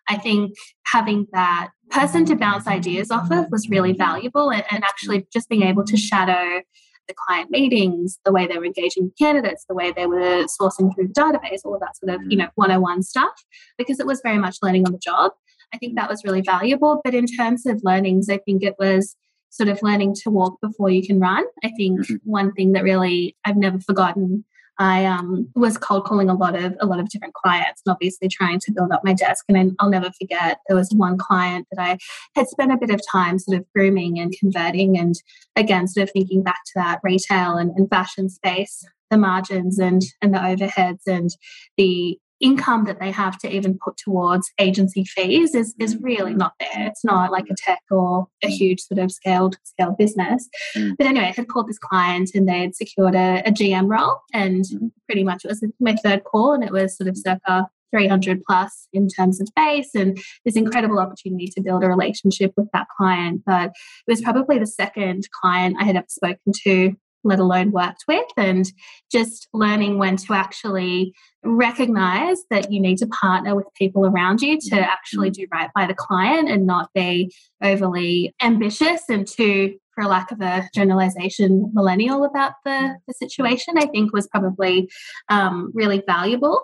I 0.08 0.18
think 0.18 0.56
having 0.86 1.28
that 1.34 1.70
person 1.90 2.26
to 2.26 2.36
bounce 2.36 2.68
ideas 2.68 3.12
off 3.12 3.32
of 3.32 3.48
was 3.52 3.70
really 3.70 3.94
valuable 3.94 4.52
and, 4.52 4.64
and 4.72 4.84
actually 4.84 5.28
just 5.32 5.50
being 5.50 5.64
able 5.64 5.84
to 5.86 5.98
shadow 5.98 6.62
the 7.08 7.14
client 7.14 7.50
meetings, 7.50 8.20
the 8.26 8.32
way 8.32 8.48
they 8.48 8.58
were 8.58 8.66
engaging 8.66 9.12
candidates, 9.18 9.66
the 9.68 9.76
way 9.76 9.92
they 9.92 10.06
were 10.06 10.46
sourcing 10.60 10.94
through 10.94 11.08
the 11.08 11.14
database, 11.14 11.60
all 11.64 11.74
of 11.74 11.80
that 11.80 11.96
sort 11.98 12.14
of, 12.14 12.22
you 12.28 12.38
know, 12.38 12.50
101 12.56 13.04
stuff, 13.04 13.44
because 13.78 14.00
it 14.00 14.06
was 14.06 14.22
very 14.24 14.38
much 14.38 14.58
learning 14.62 14.86
on 14.86 14.92
the 14.92 15.00
job. 15.00 15.32
I 15.74 15.78
think 15.78 15.96
that 15.96 16.10
was 16.10 16.24
really 16.24 16.42
valuable. 16.42 17.02
But 17.04 17.14
in 17.14 17.26
terms 17.26 17.66
of 17.66 17.82
learnings, 17.84 18.30
I 18.30 18.38
think 18.40 18.64
it 18.64 18.76
was 18.78 19.16
sort 19.50 19.70
of 19.70 19.82
learning 19.82 20.16
to 20.24 20.30
walk 20.30 20.60
before 20.62 20.90
you 20.90 21.06
can 21.06 21.20
run. 21.20 21.46
I 21.64 21.72
think 21.78 22.02
mm-hmm. 22.02 22.16
one 22.24 22.52
thing 22.54 22.74
that 22.74 22.84
really 22.84 23.36
I've 23.46 23.58
never 23.58 23.80
forgotten 23.80 24.46
I 24.80 25.06
um, 25.06 25.48
was 25.56 25.78
cold 25.78 26.06
calling 26.06 26.30
a 26.30 26.36
lot 26.36 26.56
of 26.56 26.76
a 26.80 26.86
lot 26.86 27.00
of 27.00 27.10
different 27.10 27.34
clients, 27.34 27.82
and 27.86 27.92
obviously 27.92 28.28
trying 28.28 28.60
to 28.60 28.72
build 28.72 28.92
up 28.92 29.04
my 29.04 29.14
desk. 29.14 29.46
And 29.50 29.76
I'll 29.80 29.90
never 29.90 30.12
forget 30.20 30.60
there 30.68 30.78
was 30.78 30.92
one 30.94 31.18
client 31.18 31.68
that 31.72 31.82
I 31.82 31.98
had 32.36 32.48
spent 32.48 32.72
a 32.72 32.78
bit 32.78 32.92
of 32.92 33.02
time 33.10 33.40
sort 33.40 33.58
of 33.58 33.66
grooming 33.76 34.20
and 34.20 34.34
converting, 34.40 34.98
and 34.98 35.16
again, 35.56 35.88
sort 35.88 36.04
of 36.04 36.12
thinking 36.12 36.44
back 36.44 36.64
to 36.66 36.72
that 36.76 37.00
retail 37.04 37.58
and, 37.58 37.72
and 37.76 37.90
fashion 37.90 38.30
space, 38.30 38.86
the 39.10 39.18
margins 39.18 39.80
and 39.80 40.04
and 40.22 40.34
the 40.34 40.40
overheads 40.40 41.02
and 41.08 41.32
the 41.78 42.20
income 42.40 42.86
that 42.86 43.00
they 43.00 43.12
have 43.12 43.38
to 43.40 43.54
even 43.54 43.78
put 43.84 43.98
towards 43.98 44.52
agency 44.60 45.04
fees 45.04 45.56
is, 45.56 45.74
is 45.80 45.98
really 45.98 46.34
not 46.34 46.54
there. 46.60 46.88
It's 46.88 47.04
not 47.04 47.32
like 47.32 47.46
a 47.50 47.56
tech 47.56 47.82
or 47.90 48.28
a 48.44 48.48
huge 48.48 48.82
sort 48.82 49.00
of 49.00 49.12
scaled 49.12 49.58
scaled 49.64 49.98
business. 49.98 50.48
Mm. 50.76 50.96
But 50.98 51.08
anyway, 51.08 51.26
I 51.26 51.32
had 51.32 51.48
called 51.48 51.68
this 51.68 51.80
client 51.80 52.32
and 52.36 52.48
they 52.48 52.62
had 52.62 52.76
secured 52.76 53.16
a, 53.16 53.42
a 53.46 53.52
GM 53.52 53.90
role 53.90 54.20
and 54.34 54.64
mm. 54.66 54.92
pretty 55.08 55.24
much 55.24 55.46
it 55.46 55.50
was 55.50 55.64
my 55.80 55.96
third 55.96 56.24
call 56.24 56.54
and 56.54 56.64
it 56.64 56.72
was 56.72 56.96
sort 56.96 57.10
of 57.10 57.18
circa 57.18 57.68
300 57.92 58.44
plus 58.44 58.88
in 58.94 59.08
terms 59.08 59.40
of 59.40 59.48
base 59.56 59.92
and 59.96 60.18
this 60.46 60.56
incredible 60.56 61.00
opportunity 61.00 61.48
to 61.48 61.62
build 61.62 61.84
a 61.84 61.88
relationship 61.88 62.52
with 62.58 62.68
that 62.74 62.88
client. 62.98 63.42
But 63.46 63.72
it 64.08 64.12
was 64.12 64.22
probably 64.22 64.60
the 64.60 64.68
second 64.68 65.24
client 65.42 65.78
I 65.80 65.86
had 65.86 65.96
ever 65.96 66.06
spoken 66.10 66.54
to 66.64 66.96
let 67.24 67.40
alone 67.40 67.72
worked 67.72 68.06
with, 68.08 68.26
and 68.38 68.72
just 69.12 69.48
learning 69.54 69.98
when 69.98 70.18
to 70.18 70.34
actually 70.34 71.14
recognize 71.44 72.40
that 72.50 72.72
you 72.72 72.80
need 72.80 72.98
to 72.98 73.08
partner 73.08 73.56
with 73.56 73.66
people 73.76 74.06
around 74.06 74.42
you 74.42 74.60
to 74.60 74.70
mm-hmm. 74.72 74.84
actually 74.84 75.30
mm-hmm. 75.30 75.44
do 75.44 75.48
right 75.52 75.70
by 75.74 75.86
the 75.86 75.94
client 75.94 76.50
and 76.50 76.66
not 76.66 76.90
be 76.94 77.34
overly 77.64 78.34
ambitious 78.42 79.02
and 79.10 79.28
too 79.28 79.78
for 79.96 80.06
lack 80.06 80.32
of 80.32 80.42
a 80.42 80.70
generalization 80.76 81.72
millennial 81.74 82.24
about 82.24 82.54
the, 82.66 82.72
mm-hmm. 82.72 82.94
the 83.08 83.14
situation 83.14 83.76
i 83.78 83.86
think 83.86 84.14
was 84.14 84.28
probably 84.28 84.90
um, 85.30 85.72
really 85.74 86.04
valuable 86.06 86.62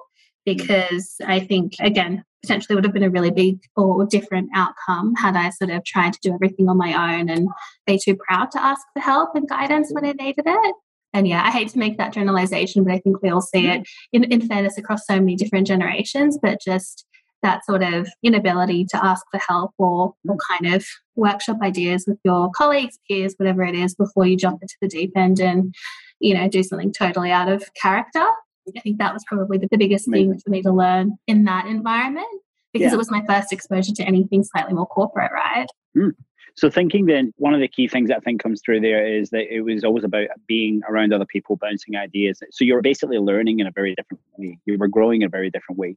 Mm. 0.48 0.58
because 0.58 1.16
i 1.26 1.40
think 1.40 1.74
again 1.80 2.24
potentially 2.44 2.76
would 2.76 2.84
have 2.84 2.94
been 2.94 3.04
a 3.04 3.10
really 3.10 3.32
big 3.32 3.60
or 3.76 4.06
different 4.06 4.50
outcome 4.54 5.16
had 5.16 5.36
I 5.36 5.50
sort 5.50 5.72
of 5.72 5.84
tried 5.86 6.14
to 6.14 6.20
do 6.22 6.34
everything 6.34 6.68
on 6.68 6.78
my 6.78 7.18
own 7.18 7.30
and 7.30 7.48
be 7.88 7.98
too 7.98 8.18
proud 8.18 8.52
to 8.52 8.62
ask 8.62 8.82
for 8.94 9.00
help 9.00 9.34
and 9.34 9.48
guidance 9.48 9.92
when 9.92 10.06
I 10.06 10.12
needed 10.12 10.44
it. 10.46 10.76
And 11.14 11.28
yeah, 11.28 11.44
I 11.46 11.52
hate 11.52 11.70
to 11.70 11.80
make 11.80 11.98
that 11.98 12.12
generalization, 12.12 12.84
but 12.84 12.94
I 12.94 13.00
think 13.00 13.22
we 13.22 13.30
all 13.30 13.42
see 13.42 13.68
it 13.68 13.82
mm. 13.82 13.86
in, 14.12 14.24
in 14.26 14.48
fairness 14.48 14.78
across 14.78 15.06
so 15.08 15.16
many 15.16 15.36
different 15.36 15.68
generations, 15.68 16.38
but 16.42 16.60
just 16.60 17.06
that 17.44 17.66
sort 17.66 17.84
of 17.84 18.10
inability 18.24 18.86
to 18.86 19.06
ask 19.06 19.26
for 19.32 19.40
help 19.48 19.72
or, 19.78 20.14
or 20.28 20.36
mm. 20.36 20.40
kind 20.50 20.76
of 20.76 20.86
workshop 21.16 21.58
ideas 21.62 22.06
with 22.08 22.18
your 22.26 22.50
colleagues, 22.52 23.00
peers, 23.08 23.36
whatever 23.38 23.64
it 23.64 23.76
is, 23.76 23.96
before 23.96 24.26
you 24.26 24.36
jump 24.36 24.62
into 24.62 24.76
the 24.82 24.88
deep 24.88 25.12
end 25.16 25.40
and, 25.40 25.74
you 26.20 26.34
know, 26.34 26.50
do 26.50 26.64
something 26.64 26.92
totally 26.92 27.32
out 27.32 27.48
of 27.48 27.64
character. 27.80 28.26
I 28.76 28.80
think 28.80 28.98
that 29.00 29.14
was 29.14 29.24
probably 29.28 29.58
the, 29.58 29.68
biggest 29.78 30.10
thing 30.10 30.38
for 30.40 30.50
me 30.50 30.62
to 30.62 30.72
learn 30.72 31.18
in 31.28 31.44
that 31.46 31.66
environment 31.68 32.28
because 32.72 32.88
yeah. 32.88 32.94
it 32.94 32.98
was 32.98 33.12
my 33.12 33.24
first 33.28 33.52
exposure 33.52 33.94
to 33.94 34.04
anything 34.04 34.44
slightly 34.44 34.74
more 34.74 34.86
corporate, 34.86 35.32
right? 35.32 35.68
Mm. 35.96 36.12
So, 36.56 36.70
thinking 36.70 37.08
then, 37.08 37.34
one 37.38 37.54
of 37.54 37.60
the 37.60 37.68
key 37.68 37.88
things 37.88 38.10
that 38.10 38.18
I 38.18 38.20
think 38.20 38.42
comes 38.42 38.62
through 38.64 38.82
there 38.82 39.06
is 39.06 39.32
that 39.32 39.54
it 39.54 39.62
was 39.62 39.84
always 39.84 40.04
about 40.04 40.28
being 40.48 40.82
around 40.88 41.12
other 41.12 41.26
people, 41.26 41.56
bouncing 41.56 41.96
ideas. 41.96 42.42
So, 42.52 42.64
you're 42.64 42.82
basically 42.82 43.18
learning 43.18 43.60
in 43.60 43.68
a 43.68 43.72
very 43.72 43.96
different 43.96 44.22
way. 44.38 44.60
You 44.66 44.78
were 44.78 44.88
growing 44.88 45.22
in 45.24 45.28
a 45.28 45.30
very 45.30 45.50
different 45.50 45.80
way 45.80 45.96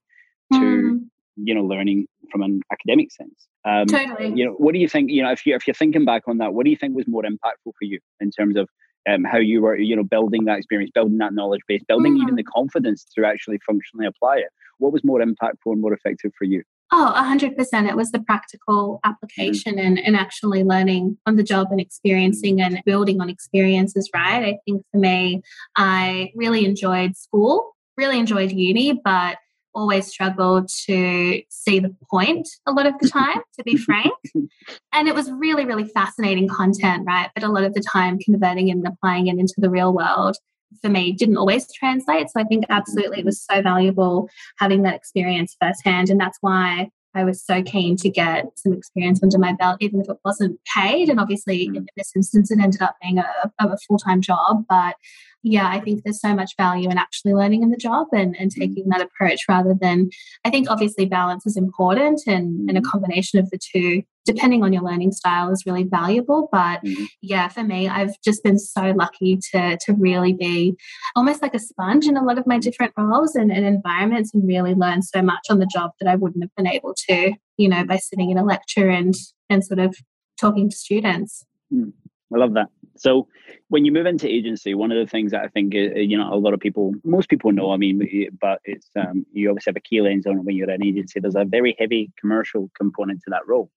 to, 0.53 0.59
mm. 0.59 1.01
you 1.37 1.55
know, 1.55 1.63
learning 1.63 2.07
from 2.33 2.43
an 2.43 2.61
academic 2.73 3.13
sense. 3.13 3.47
Um, 3.67 3.87
totally. 3.87 4.33
You 4.35 4.47
know, 4.47 4.53
what 4.53 4.73
do 4.73 4.79
you 4.79 4.89
think? 4.89 5.11
You 5.11 5.23
know, 5.23 5.33
if 5.33 5.45
you 5.45 5.55
if 5.55 5.67
you're 5.67 5.75
thinking 5.75 6.05
back 6.05 6.23
on 6.27 6.39
that, 6.39 6.55
what 6.55 6.65
do 6.65 6.71
you 6.71 6.77
think 6.77 6.97
was 6.97 7.07
more 7.07 7.23
impactful 7.23 7.73
for 7.79 7.85
you 7.85 7.99
in 8.21 8.31
terms 8.31 8.57
of 8.57 8.69
um, 9.07 9.25
how 9.25 9.39
you 9.39 9.63
were, 9.63 9.77
you 9.77 9.97
know, 9.97 10.05
building 10.05 10.45
that 10.45 10.59
experience, 10.59 10.91
building 10.95 11.19
that 11.19 11.35
knowledge 11.35 11.63
base, 11.69 11.83
building 11.87 12.19
mm. 12.19 12.23
even 12.23 12.35
the 12.35 12.45
confidence 12.45 13.05
to 13.17 13.25
actually 13.25 13.59
functionally 13.67 14.07
apply 14.07 14.37
it. 14.37 14.49
What 14.79 14.93
was 14.93 15.05
more 15.05 15.21
impactful 15.21 15.67
and 15.67 15.81
more 15.81 15.95
effective 15.95 16.33
for 16.39 16.45
you? 16.45 16.63
Oh, 16.93 17.13
100%. 17.17 17.89
It 17.89 17.97
was 17.97 18.13
the 18.13 18.21
practical 18.21 19.01
application 19.05 19.77
mm. 19.77 19.81
and, 19.81 19.99
and 19.99 20.17
actually 20.17 20.63
learning 20.63 21.19
on 21.27 21.37
the 21.37 21.43
job 21.43 21.69
and 21.71 21.81
experiencing 21.81 22.61
and 22.61 22.81
building 22.85 23.21
on 23.21 23.29
experiences, 23.29 24.09
right? 24.15 24.45
I 24.45 24.59
think 24.65 24.83
for 24.93 24.99
me, 24.99 25.43
I 25.77 26.31
really 26.37 26.65
enjoyed 26.65 27.17
school, 27.17 27.75
really 27.97 28.19
enjoyed 28.19 28.53
uni, 28.53 29.01
but 29.05 29.39
always 29.77 30.07
struggled 30.07 30.69
to 30.87 31.43
see 31.49 31.79
the 31.79 31.95
point 32.11 32.49
a 32.67 32.73
lot 32.73 32.87
of 32.87 32.95
the 33.01 33.09
time, 33.09 33.41
to 33.57 33.65
be 33.65 33.77
frank. 33.77 34.15
And 34.93 35.07
it 35.07 35.15
was 35.15 35.31
really, 35.31 35.67
really 35.67 35.85
fascinating 35.85 36.49
content, 36.49 37.05
right? 37.07 37.31
But 37.35 37.45
a 37.45 37.49
lot 37.49 37.65
of 37.65 37.75
the 37.75 37.83
time, 37.83 38.19
converting 38.19 38.69
it 38.69 38.73
and 38.73 38.87
applying 38.87 39.27
it 39.27 39.39
into 39.39 39.55
the 39.59 39.69
real 39.69 39.93
world 39.93 40.37
for 40.81 40.89
me 40.89 41.13
didn't 41.13 41.37
always 41.37 41.71
translate. 41.73 42.29
So 42.31 42.41
I 42.41 42.45
think 42.45 42.65
absolutely 42.71 43.21
it 43.21 43.25
was 43.25 43.45
so 43.45 43.63
valuable 43.63 44.29
having 44.59 44.83
that 44.83 44.95
experience 44.95 45.55
firsthand. 45.61 46.11
And 46.11 46.19
that's 46.19 46.39
why 46.41 46.89
I 47.17 47.25
was 47.25 47.45
so 47.45 47.63
keen 47.63 47.97
to 47.97 48.11
get 48.11 48.47
some 48.57 48.75
experience 48.75 49.23
under 49.23 49.39
my 49.39 49.55
belt, 49.55 49.79
even 49.81 50.01
if 50.01 50.09
it 50.09 50.19
wasn't 50.25 50.61
paid. 50.75 51.09
And 51.09 51.19
obviously, 51.19 51.69
mm. 51.69 51.77
in 51.77 51.87
this 51.97 52.13
instance, 52.15 52.51
it 52.51 52.61
ended 52.61 52.83
up 52.83 52.97
being 53.03 53.19
a, 53.19 53.27
a 53.59 53.77
full 53.89 53.99
time 53.99 54.21
job. 54.21 54.65
But 54.69 54.97
yeah, 55.43 55.69
I 55.69 55.81
think 55.81 56.03
there's 56.03 56.21
so 56.21 56.35
much 56.35 56.53
value 56.57 56.91
in 56.91 56.99
actually 56.99 57.35
learning 57.35 57.63
in 57.63 57.71
the 57.71 57.77
job 57.77 58.09
and, 58.13 58.35
and 58.39 58.51
mm. 58.51 58.59
taking 58.59 58.89
that 58.89 59.01
approach 59.01 59.43
rather 59.49 59.75
than, 59.81 60.11
I 60.45 60.51
think 60.51 60.69
obviously 60.69 61.07
balance 61.07 61.47
is 61.47 61.57
important 61.57 62.23
and, 62.27 62.69
and 62.69 62.77
a 62.77 62.81
mm. 62.81 62.85
combination 62.85 63.39
of 63.39 63.49
the 63.51 63.59
two, 63.59 64.03
depending 64.25 64.65
on 64.65 64.73
your 64.73 64.83
learning 64.83 65.13
style, 65.13 65.53
is 65.53 65.65
really 65.65 65.85
valuable. 65.85 66.49
But 66.51 66.83
mm-hmm. 66.85 67.05
yeah, 67.23 67.47
for 67.47 67.63
me, 67.63 67.87
I've 67.87 68.21
just 68.25 68.43
been 68.43 68.59
so 68.59 68.93
lucky 68.97 69.39
to, 69.53 69.79
to 69.87 69.93
really 69.93 70.33
be 70.33 70.75
almost 71.15 71.43
like 71.43 71.55
a 71.55 71.61
sponge 71.61 72.07
in 72.07 72.17
a 72.17 72.25
lot 72.25 72.39
of 72.39 72.47
my 72.47 72.59
different 72.59 72.93
roles 72.97 73.37
and, 73.37 73.53
and 73.53 73.65
environments 73.65 74.35
and 74.35 74.47
really 74.47 74.75
learn 74.75 75.03
so 75.03 75.23
much 75.23 75.47
on 75.49 75.61
the 75.61 75.71
job 75.73 75.93
that 76.01 76.11
I 76.11 76.17
wouldn't 76.17 76.43
have 76.43 76.55
been 76.57 76.67
able 76.67 76.95
to, 77.09 77.35
you 77.57 77.69
know, 77.69 77.85
by 77.85 77.99
sitting 77.99 78.31
in 78.31 78.39
a 78.39 78.45
lecture 78.45 78.89
and, 78.89 79.15
and 79.49 79.65
sort 79.65 79.79
of 79.79 79.97
talking 80.41 80.71
to 80.71 80.77
students. 80.77 81.45
Mm. 81.73 81.93
I 82.35 82.39
love 82.39 82.55
that. 82.55 82.67
So 82.97 83.29
when 83.69 83.85
you 83.85 83.93
move 83.93 84.07
into 84.07 84.29
agency, 84.29 84.75
one 84.75 84.93
of 84.93 84.99
the 84.99 85.11
things 85.11 85.33
that 85.33 85.43
I 85.43 85.49
think 85.49 85.75
uh, 85.75 85.99
you 85.99 86.17
know 86.17 86.33
a 86.33 86.37
lot 86.37 86.55
of 86.55 86.61
people, 86.61 86.93
most 87.05 87.29
people 87.29 87.53
know. 87.53 87.73
I 87.73 87.77
mean, 87.77 88.31
but 88.41 88.61
it's 88.65 88.89
um, 88.97 89.27
you 89.33 89.51
obviously 89.51 89.71
have 89.71 89.77
a 89.77 89.81
key 89.81 90.01
lens 90.01 90.27
on 90.27 90.39
it 90.39 90.45
when 90.45 90.57
you're 90.57 90.71
an 90.71 90.85
agency. 90.85 91.21
There's 91.21 91.37
a 91.37 91.45
very 91.45 91.77
heavy 91.79 92.11
commercial 92.19 92.71
component 92.77 93.21
to 93.23 93.31
that 93.31 93.47
role. 93.47 93.71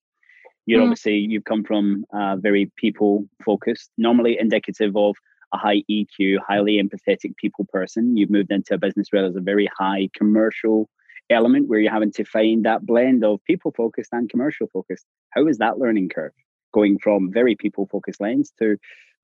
You're 0.66 0.82
mm. 0.82 0.84
obviously 0.84 1.16
you've 1.16 1.46
come 1.46 1.64
from 1.64 2.06
a 2.14 2.38
very 2.38 2.72
people 2.78 3.26
focused, 3.44 3.90
normally 3.98 4.38
indicative 4.40 4.96
of 4.96 5.16
a 5.54 5.58
high 5.58 5.84
EQ, 5.90 6.38
highly 6.48 6.82
empathetic 6.82 7.36
people 7.38 7.66
person. 7.72 8.16
You've 8.16 8.30
moved 8.30 8.52
into 8.52 8.76
a 8.76 8.78
business 8.78 9.08
where 9.10 9.24
there's 9.24 9.36
a 9.36 9.42
very 9.42 9.68
high 9.78 10.10
commercial 10.16 10.90
element 11.32 11.68
where 11.68 11.80
you're 11.80 11.92
having 11.92 12.12
to 12.12 12.24
find 12.24 12.66
that 12.66 12.86
blend 12.86 13.24
of 13.24 13.44
people 13.46 13.74
focused 13.76 14.10
and 14.12 14.30
commercial 14.30 14.68
focused. 14.72 15.06
How 15.32 15.48
is 15.48 15.58
that 15.58 15.80
learning 15.80 16.10
curve? 16.10 16.34
going 16.74 17.00
from 17.00 17.32
very 17.32 17.56
people 17.56 17.88
focused 17.92 18.22
lens 18.22 18.52
to 18.60 18.78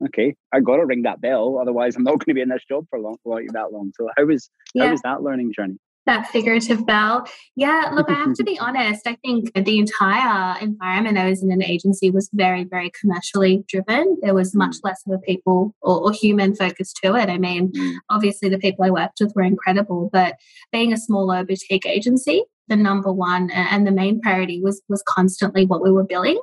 okay 0.04 0.36
i 0.52 0.60
got 0.60 0.78
to 0.78 0.86
ring 0.86 1.04
that 1.04 1.22
bell 1.22 1.58
otherwise 1.62 1.96
i'm 1.96 2.04
not 2.04 2.12
going 2.20 2.28
to 2.28 2.34
be 2.34 2.42
in 2.42 2.50
this 2.50 2.64
job 2.68 2.86
for 2.90 3.00
long 3.00 3.18
for 3.24 3.42
that 3.54 3.72
long 3.72 3.92
so 3.96 4.10
how 4.18 4.26
was 4.26 4.50
yeah. 4.74 4.86
how 4.86 4.92
was 4.92 5.02
that 5.02 5.22
learning 5.22 5.54
journey 5.56 5.78
that 6.06 6.28
figurative 6.28 6.86
bell. 6.86 7.28
Yeah, 7.56 7.90
look, 7.94 8.10
I 8.10 8.14
have 8.14 8.34
to 8.36 8.44
be 8.44 8.60
honest. 8.60 9.08
I 9.08 9.18
think 9.26 9.52
the 9.54 9.80
entire 9.80 10.60
environment 10.60 11.18
I 11.18 11.30
was 11.30 11.44
in 11.44 11.52
an 11.52 11.64
agency 11.64 12.12
was 12.12 12.30
very, 12.34 12.64
very 12.64 12.92
commercially 13.00 13.64
driven. 13.68 14.18
There 14.22 14.36
was 14.36 14.56
much 14.56 14.76
mm. 14.78 14.82
less 14.84 15.02
of 15.08 15.14
a 15.14 15.18
people 15.20 15.74
or, 15.82 16.02
or 16.02 16.12
human 16.12 16.56
focus 16.56 16.94
to 17.04 17.16
it. 17.16 17.30
I 17.30 17.38
mean, 17.38 17.72
mm. 17.72 17.96
obviously 18.10 18.50
the 18.50 18.60
people 18.60 18.86
I 18.86 18.92
worked 18.92 19.20
with 19.20 19.34
were 19.36 19.44
incredible, 19.44 20.10
but 20.14 20.36
being 20.72 20.94
a 20.94 20.98
smaller 20.98 21.44
boutique 21.44 21.86
agency, 21.86 22.44
the 22.68 22.76
number 22.76 23.12
one 23.12 23.52
and 23.52 23.86
the 23.86 23.92
main 23.92 24.20
priority 24.22 24.60
was 24.60 24.82
was 24.90 25.04
constantly 25.08 25.68
what 25.68 25.84
we 25.84 25.92
were 25.92 26.04
billing 26.04 26.40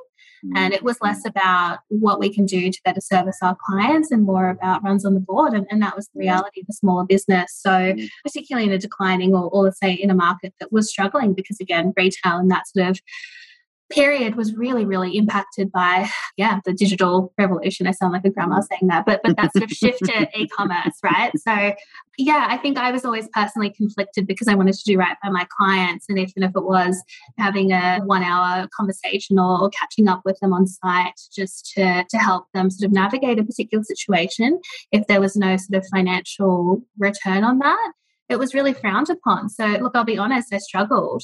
and 0.55 0.73
it 0.73 0.83
was 0.83 0.97
less 1.01 1.25
about 1.25 1.79
what 1.89 2.19
we 2.19 2.33
can 2.33 2.45
do 2.45 2.69
to 2.69 2.81
better 2.83 2.99
service 3.01 3.37
our 3.41 3.55
clients 3.65 4.11
and 4.11 4.23
more 4.23 4.49
about 4.49 4.83
runs 4.83 5.05
on 5.05 5.13
the 5.13 5.19
board. 5.19 5.53
And, 5.53 5.65
and 5.69 5.81
that 5.81 5.95
was 5.95 6.09
the 6.13 6.19
reality 6.19 6.61
of 6.61 6.67
a 6.69 6.73
smaller 6.73 7.05
business. 7.05 7.57
So, 7.57 7.95
particularly 8.23 8.67
in 8.67 8.73
a 8.73 8.77
declining 8.77 9.33
or, 9.33 9.49
or 9.49 9.63
let's 9.63 9.79
say 9.79 9.93
in 9.93 10.11
a 10.11 10.15
market 10.15 10.53
that 10.59 10.71
was 10.71 10.89
struggling, 10.89 11.33
because 11.33 11.59
again, 11.59 11.93
retail 11.95 12.37
and 12.37 12.51
that 12.51 12.67
sort 12.67 12.89
of 12.89 12.99
period 13.89 14.35
was 14.35 14.55
really, 14.55 14.85
really 14.85 15.15
impacted 15.17 15.71
by, 15.71 16.09
yeah, 16.37 16.59
the 16.65 16.73
digital 16.73 17.33
revolution. 17.37 17.87
I 17.87 17.91
sound 17.91 18.13
like 18.13 18.25
a 18.25 18.29
grandma 18.29 18.59
mm. 18.59 18.67
saying 18.67 18.87
that, 18.87 19.05
but 19.05 19.21
but 19.23 19.37
that 19.37 19.53
sort 19.53 19.63
of 19.63 19.71
shift 19.77 20.03
to 20.05 20.27
e-commerce, 20.35 20.97
right? 21.03 21.31
So 21.37 21.73
yeah, 22.17 22.47
I 22.49 22.57
think 22.57 22.77
I 22.77 22.91
was 22.91 23.05
always 23.05 23.27
personally 23.33 23.71
conflicted 23.71 24.27
because 24.27 24.47
I 24.47 24.55
wanted 24.55 24.75
to 24.75 24.83
do 24.83 24.97
right 24.97 25.17
by 25.23 25.29
my 25.29 25.47
clients. 25.49 26.05
And 26.07 26.19
even 26.19 26.43
if 26.43 26.51
it 26.55 26.63
was 26.63 27.01
having 27.39 27.71
a 27.71 28.01
one 28.05 28.23
hour 28.23 28.67
conversation 28.75 29.39
or, 29.39 29.69
catching 29.73 30.07
up 30.07 30.21
with 30.23 30.37
them 30.39 30.53
on 30.53 30.67
site 30.67 31.19
just 31.33 31.71
to, 31.73 32.05
to 32.07 32.17
help 32.17 32.45
them 32.53 32.69
sort 32.69 32.87
of 32.87 32.91
navigate 32.91 33.39
a 33.39 33.43
particular 33.43 33.83
situation, 33.83 34.59
if 34.91 35.07
there 35.07 35.19
was 35.19 35.35
no 35.35 35.57
sort 35.57 35.81
of 35.81 35.87
financial 35.91 36.81
return 36.99 37.43
on 37.43 37.59
that, 37.59 37.91
it 38.29 38.37
was 38.37 38.53
really 38.53 38.73
frowned 38.73 39.09
upon. 39.09 39.49
So, 39.49 39.65
look, 39.65 39.93
I'll 39.95 40.03
be 40.03 40.17
honest, 40.17 40.53
I 40.53 40.57
struggled. 40.57 41.23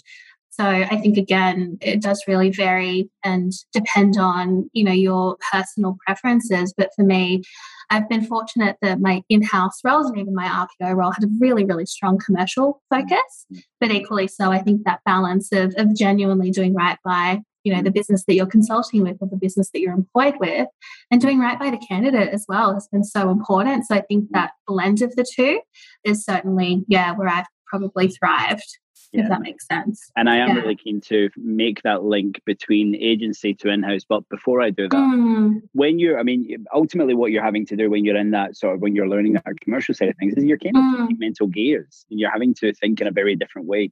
So 0.52 0.66
I 0.66 0.98
think 0.98 1.18
again, 1.18 1.78
it 1.82 2.02
does 2.02 2.24
really 2.28 2.50
vary 2.50 3.10
and 3.24 3.54
depend 3.74 4.18
on, 4.18 4.70
you 4.74 4.84
know, 4.84 4.92
your 4.92 5.38
personal 5.52 5.98
preferences. 6.06 6.74
But 6.76 6.90
for 6.96 7.04
me, 7.04 7.44
I've 7.90 8.10
been 8.10 8.26
fortunate 8.26 8.78
that 8.82 9.00
my 9.00 9.24
in-house 9.30 9.80
roles 9.84 10.08
and 10.08 10.18
even 10.18 10.36
my 10.36 10.48
RPO 10.48 10.96
role 10.96 11.12
had 11.12 11.24
a 11.24 11.30
really, 11.40 11.66
really 11.66 11.86
strong 11.86 12.20
commercial 12.20 12.82
focus. 12.90 13.46
Mm-hmm. 13.52 13.60
But 13.80 13.92
equally 13.92 14.28
so, 14.28 14.52
I 14.52 14.60
think 14.60 14.84
that 14.84 15.00
balance 15.06 15.52
of, 15.52 15.74
of 15.78 15.96
genuinely 15.96 16.52
doing 16.52 16.74
right 16.74 16.98
by 17.04 17.42
you 17.64 17.76
know 17.76 17.82
the 17.82 17.92
business 17.92 18.24
that 18.26 18.36
you're 18.36 18.46
consulting 18.46 19.04
with 19.04 19.18
or 19.20 19.28
the 19.28 19.38
business 19.38 19.70
that 19.72 19.82
you're 19.82 19.94
employed 19.94 20.36
with 20.40 20.68
and 21.12 21.20
doing 21.20 21.40
right 21.40 21.60
by 21.60 21.70
the 21.70 21.86
candidate 21.90 22.30
as 22.30 22.46
well 22.48 22.74
has 22.74 22.88
been 22.88 23.04
so 23.04 23.30
important 23.30 23.86
so 23.86 23.96
i 23.96 24.02
think 24.02 24.24
mm-hmm. 24.24 24.34
that 24.34 24.52
blend 24.66 25.02
of 25.02 25.14
the 25.18 25.26
two 25.36 25.60
is 26.06 26.24
certainly 26.24 26.84
yeah 26.88 27.12
where 27.12 27.28
i've 27.28 27.46
probably 27.68 28.08
thrived 28.08 28.80
yeah. 29.12 29.24
if 29.24 29.30
that 29.30 29.42
makes 29.42 29.68
sense. 29.68 30.12
And 30.16 30.30
I 30.30 30.38
am 30.38 30.50
yeah. 30.50 30.62
really 30.62 30.76
keen 30.76 31.02
to 31.02 31.30
make 31.38 31.82
that 31.84 32.04
link 32.04 32.42
between 32.46 32.96
agency 32.96 33.54
to 33.56 33.70
in 33.70 33.84
house. 33.84 34.04
But 34.08 34.28
before 34.30 34.62
I 34.62 34.70
do 34.70 34.88
that, 34.90 34.98
mm. 34.98 35.62
when 35.74 36.00
you're, 36.00 36.20
I 36.20 36.24
mean, 36.24 36.66
ultimately, 36.74 37.16
what 37.16 37.32
you're 37.32 37.44
having 37.44 37.66
to 37.68 37.76
do 37.76 37.90
when 37.90 38.06
you're 38.06 38.18
in 38.18 38.32
that 38.32 38.56
sort 38.56 38.76
of 38.76 38.82
when 38.82 38.96
you're 38.96 39.08
learning 39.08 39.34
that 39.34 39.46
commercial 39.62 39.94
side 39.94 40.10
of 40.10 40.18
things 40.18 40.34
is 40.36 40.44
you're 40.44 40.58
kind 40.58 40.78
of 40.78 40.84
mm. 40.84 41.20
mental 41.20 41.48
gears 41.48 42.06
and 42.10 42.20
you're 42.20 42.32
having 42.32 42.54
to 42.56 42.74
think 42.74 43.02
in 43.02 43.08
a 43.08 43.12
very 43.12 43.36
different 43.36 43.68
way. 43.68 43.92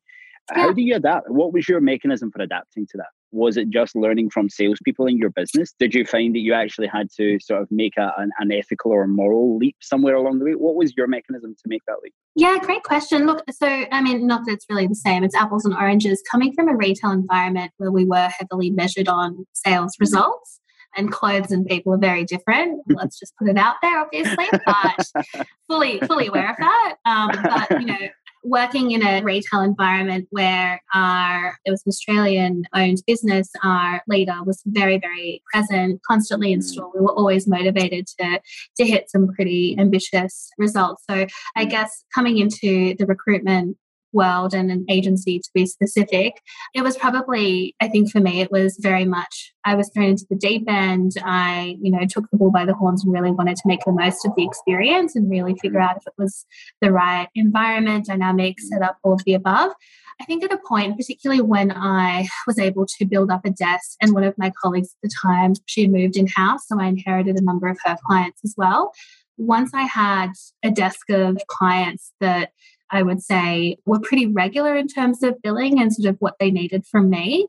Yeah. 0.52 0.62
How 0.62 0.74
do 0.74 0.82
you 0.82 0.96
adapt? 0.96 1.30
What 1.30 1.54
was 1.54 1.68
your 1.68 1.82
mechanism 1.82 2.32
for 2.32 2.42
adapting 2.42 2.88
to 2.88 2.98
that? 2.98 3.08
Was 3.32 3.58
it 3.58 3.70
just 3.70 3.96
learning 3.96 4.30
from 4.30 4.50
salespeople 4.50 5.06
in 5.08 5.18
your 5.18 5.30
business? 5.30 5.74
Did 5.80 5.94
you 5.94 6.06
find 6.06 6.34
that 6.36 6.40
you 6.40 6.54
actually 6.54 6.88
had 6.88 7.10
to 7.18 7.40
sort 7.40 7.62
of 7.62 7.68
make 7.72 7.98
a, 7.98 8.14
an, 8.18 8.32
an 8.40 8.52
ethical 8.52 8.92
or 8.92 9.08
moral 9.08 9.58
leap 9.58 9.76
somewhere 9.82 10.16
along 10.16 10.40
the 10.40 10.46
way? 10.46 10.52
What 10.52 10.76
was 10.76 10.96
your 10.96 11.08
mechanism 11.08 11.54
to 11.54 11.64
make 11.68 11.82
that 11.88 11.98
leap? 12.04 12.14
Yeah, 12.36 12.58
great 12.62 12.84
question. 12.84 13.26
Look, 13.26 13.44
so 13.52 13.68
I 13.68 14.02
mean, 14.02 14.28
not 14.28 14.46
that 14.46 14.54
it's 14.54 14.66
really 14.70 14.88
the 14.88 14.96
same, 14.96 15.24
it's 15.24 15.36
apples 15.36 15.66
and 15.66 15.74
oranges. 15.74 16.24
Coming 16.30 16.54
from 16.54 16.70
a 16.70 16.76
retail 16.76 17.12
environment 17.12 17.72
where 17.78 17.92
we 17.92 18.06
were 18.06 18.30
heavily 18.38 18.70
measured 18.70 19.08
on 19.08 19.46
sales 19.54 19.94
results, 20.00 20.60
and 20.98 21.12
clothes 21.12 21.52
and 21.52 21.66
people 21.66 21.94
are 21.94 21.98
very 21.98 22.24
different. 22.26 22.82
Let's 22.90 23.20
just 23.20 23.36
put 23.38 23.48
it 23.48 23.58
out 23.58 23.76
there, 23.82 24.00
obviously, 24.00 24.48
but 24.66 25.48
fully 25.68 26.00
fully 26.02 26.28
aware 26.28 26.52
of 26.52 26.58
that. 26.58 26.96
Um, 27.06 27.32
but 27.44 27.82
you 27.82 27.88
know, 27.88 28.08
working 28.44 28.92
in 28.92 29.06
a 29.06 29.22
retail 29.22 29.62
environment 29.62 30.28
where 30.32 30.82
our 30.94 31.58
it 31.66 31.72
was 31.72 31.84
an 31.86 31.90
Australian 31.90 32.64
owned 32.74 33.02
business, 33.08 33.50
our 33.64 34.02
leader 34.08 34.36
was 34.46 34.62
very, 34.66 34.98
very 34.98 35.42
present, 35.52 36.02
constantly 36.08 36.52
in 36.52 36.60
mm. 36.60 36.64
store. 36.64 36.92
We 36.94 37.02
were 37.02 37.14
always 37.14 37.48
motivated 37.48 38.08
to 38.20 38.40
to 38.78 38.86
hit 38.86 39.10
some 39.10 39.28
pretty 39.28 39.76
ambitious 39.78 40.50
results. 40.58 41.04
So 41.10 41.28
I 41.56 41.66
guess 41.66 42.04
coming 42.14 42.38
into 42.38 42.96
the 42.98 43.06
recruitment 43.06 43.78
world 44.18 44.54
and 44.54 44.70
an 44.70 44.86
agency 44.90 45.40
to 45.40 45.50
be 45.54 45.66
specific, 45.66 46.34
it 46.74 46.82
was 46.82 46.98
probably, 46.98 47.76
I 47.80 47.88
think 47.88 48.12
for 48.12 48.20
me, 48.20 48.42
it 48.42 48.52
was 48.52 48.78
very 48.82 49.06
much, 49.06 49.54
I 49.64 49.76
was 49.76 49.90
thrown 49.94 50.10
into 50.10 50.26
the 50.30 50.36
deep 50.36 50.66
end. 50.68 51.12
I, 51.24 51.78
you 51.82 51.92
know, 51.92 52.06
took 52.10 52.30
the 52.30 52.38
bull 52.38 52.52
by 52.52 52.66
the 52.66 52.74
horns 52.74 53.04
and 53.04 53.14
really 53.14 53.32
wanted 53.32 53.58
to 53.58 53.68
make 53.68 53.84
the 53.86 53.92
most 53.92 54.26
of 54.26 54.34
the 54.36 54.46
experience 54.46 55.16
and 55.16 55.30
really 55.30 55.56
figure 55.62 55.80
out 55.80 55.98
if 55.98 56.08
it 56.08 56.14
was 56.18 56.46
the 56.82 56.92
right 56.92 57.28
environment, 57.36 58.08
dynamic, 58.08 58.60
set 58.60 58.82
up, 58.82 58.98
all 59.04 59.14
of 59.14 59.24
the 59.26 59.34
above. 59.34 59.72
I 60.20 60.26
think 60.26 60.44
at 60.44 60.52
a 60.52 60.60
point, 60.68 60.98
particularly 60.98 61.44
when 61.44 61.72
I 61.72 62.28
was 62.48 62.58
able 62.58 62.88
to 62.98 63.06
build 63.06 63.30
up 63.30 63.46
a 63.46 63.52
desk, 63.52 63.98
and 64.02 64.14
one 64.14 64.24
of 64.24 64.38
my 64.38 64.52
colleagues 64.62 64.90
at 64.90 65.10
the 65.10 65.16
time, 65.22 65.54
she 65.68 65.88
moved 65.88 66.18
in 66.18 66.28
house, 66.28 66.68
so 66.68 66.80
I 66.80 66.88
inherited 66.88 67.38
a 67.38 67.44
number 67.44 67.68
of 67.68 67.78
her 67.86 67.98
clients 68.06 68.42
as 68.44 68.56
well. 68.58 68.94
Once 69.38 69.72
I 69.76 69.84
had 69.84 70.32
a 70.64 70.72
desk 70.72 71.10
of 71.12 71.38
clients 71.48 72.14
that 72.20 72.50
I 72.92 73.04
would 73.04 73.22
say, 73.22 73.78
were 73.86 74.00
pretty 74.00 74.28
regular 74.28 74.76
in 74.76 74.88
terms 74.88 75.24
of 75.24 75.42
billing 75.42 75.80
and 75.80 75.94
sort 75.94 76.10
of 76.10 76.18
what 76.20 76.36
they 76.40 76.52
needed 76.52 76.86
from 76.86 77.10
me. 77.10 77.48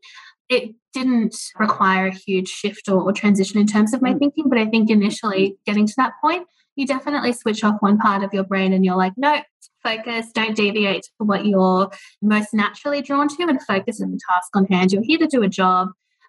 It 0.48 0.74
didn't 0.92 1.36
require 1.58 2.06
a 2.06 2.14
huge 2.14 2.48
shift 2.48 2.88
or, 2.88 3.02
or 3.02 3.12
transition 3.12 3.60
in 3.60 3.66
terms 3.66 3.92
of 3.92 4.00
my 4.02 4.14
mm. 4.14 4.18
thinking, 4.18 4.48
but 4.48 4.58
I 4.58 4.66
think 4.66 4.90
initially 4.90 5.56
getting 5.66 5.86
to 5.86 5.94
that 5.98 6.12
point, 6.22 6.46
you 6.76 6.86
definitely 6.86 7.32
switch 7.32 7.64
off 7.64 7.76
one 7.80 7.98
part 7.98 8.22
of 8.22 8.32
your 8.32 8.44
brain 8.44 8.72
and 8.72 8.84
you're 8.84 8.96
like, 8.96 9.12
no, 9.16 9.40
focus, 9.82 10.26
don't 10.32 10.56
deviate 10.56 11.02
to 11.02 11.24
what 11.24 11.44
you're 11.44 11.90
most 12.22 12.54
naturally 12.54 13.02
drawn 13.02 13.28
to 13.28 13.42
and 13.42 13.62
focus 13.62 14.00
on 14.00 14.12
the 14.12 14.20
task 14.30 14.54
on 14.54 14.64
hand. 14.66 14.92
You're 14.92 15.02
here 15.02 15.18
to 15.18 15.26
do 15.26 15.42
a 15.42 15.48
job 15.48 15.88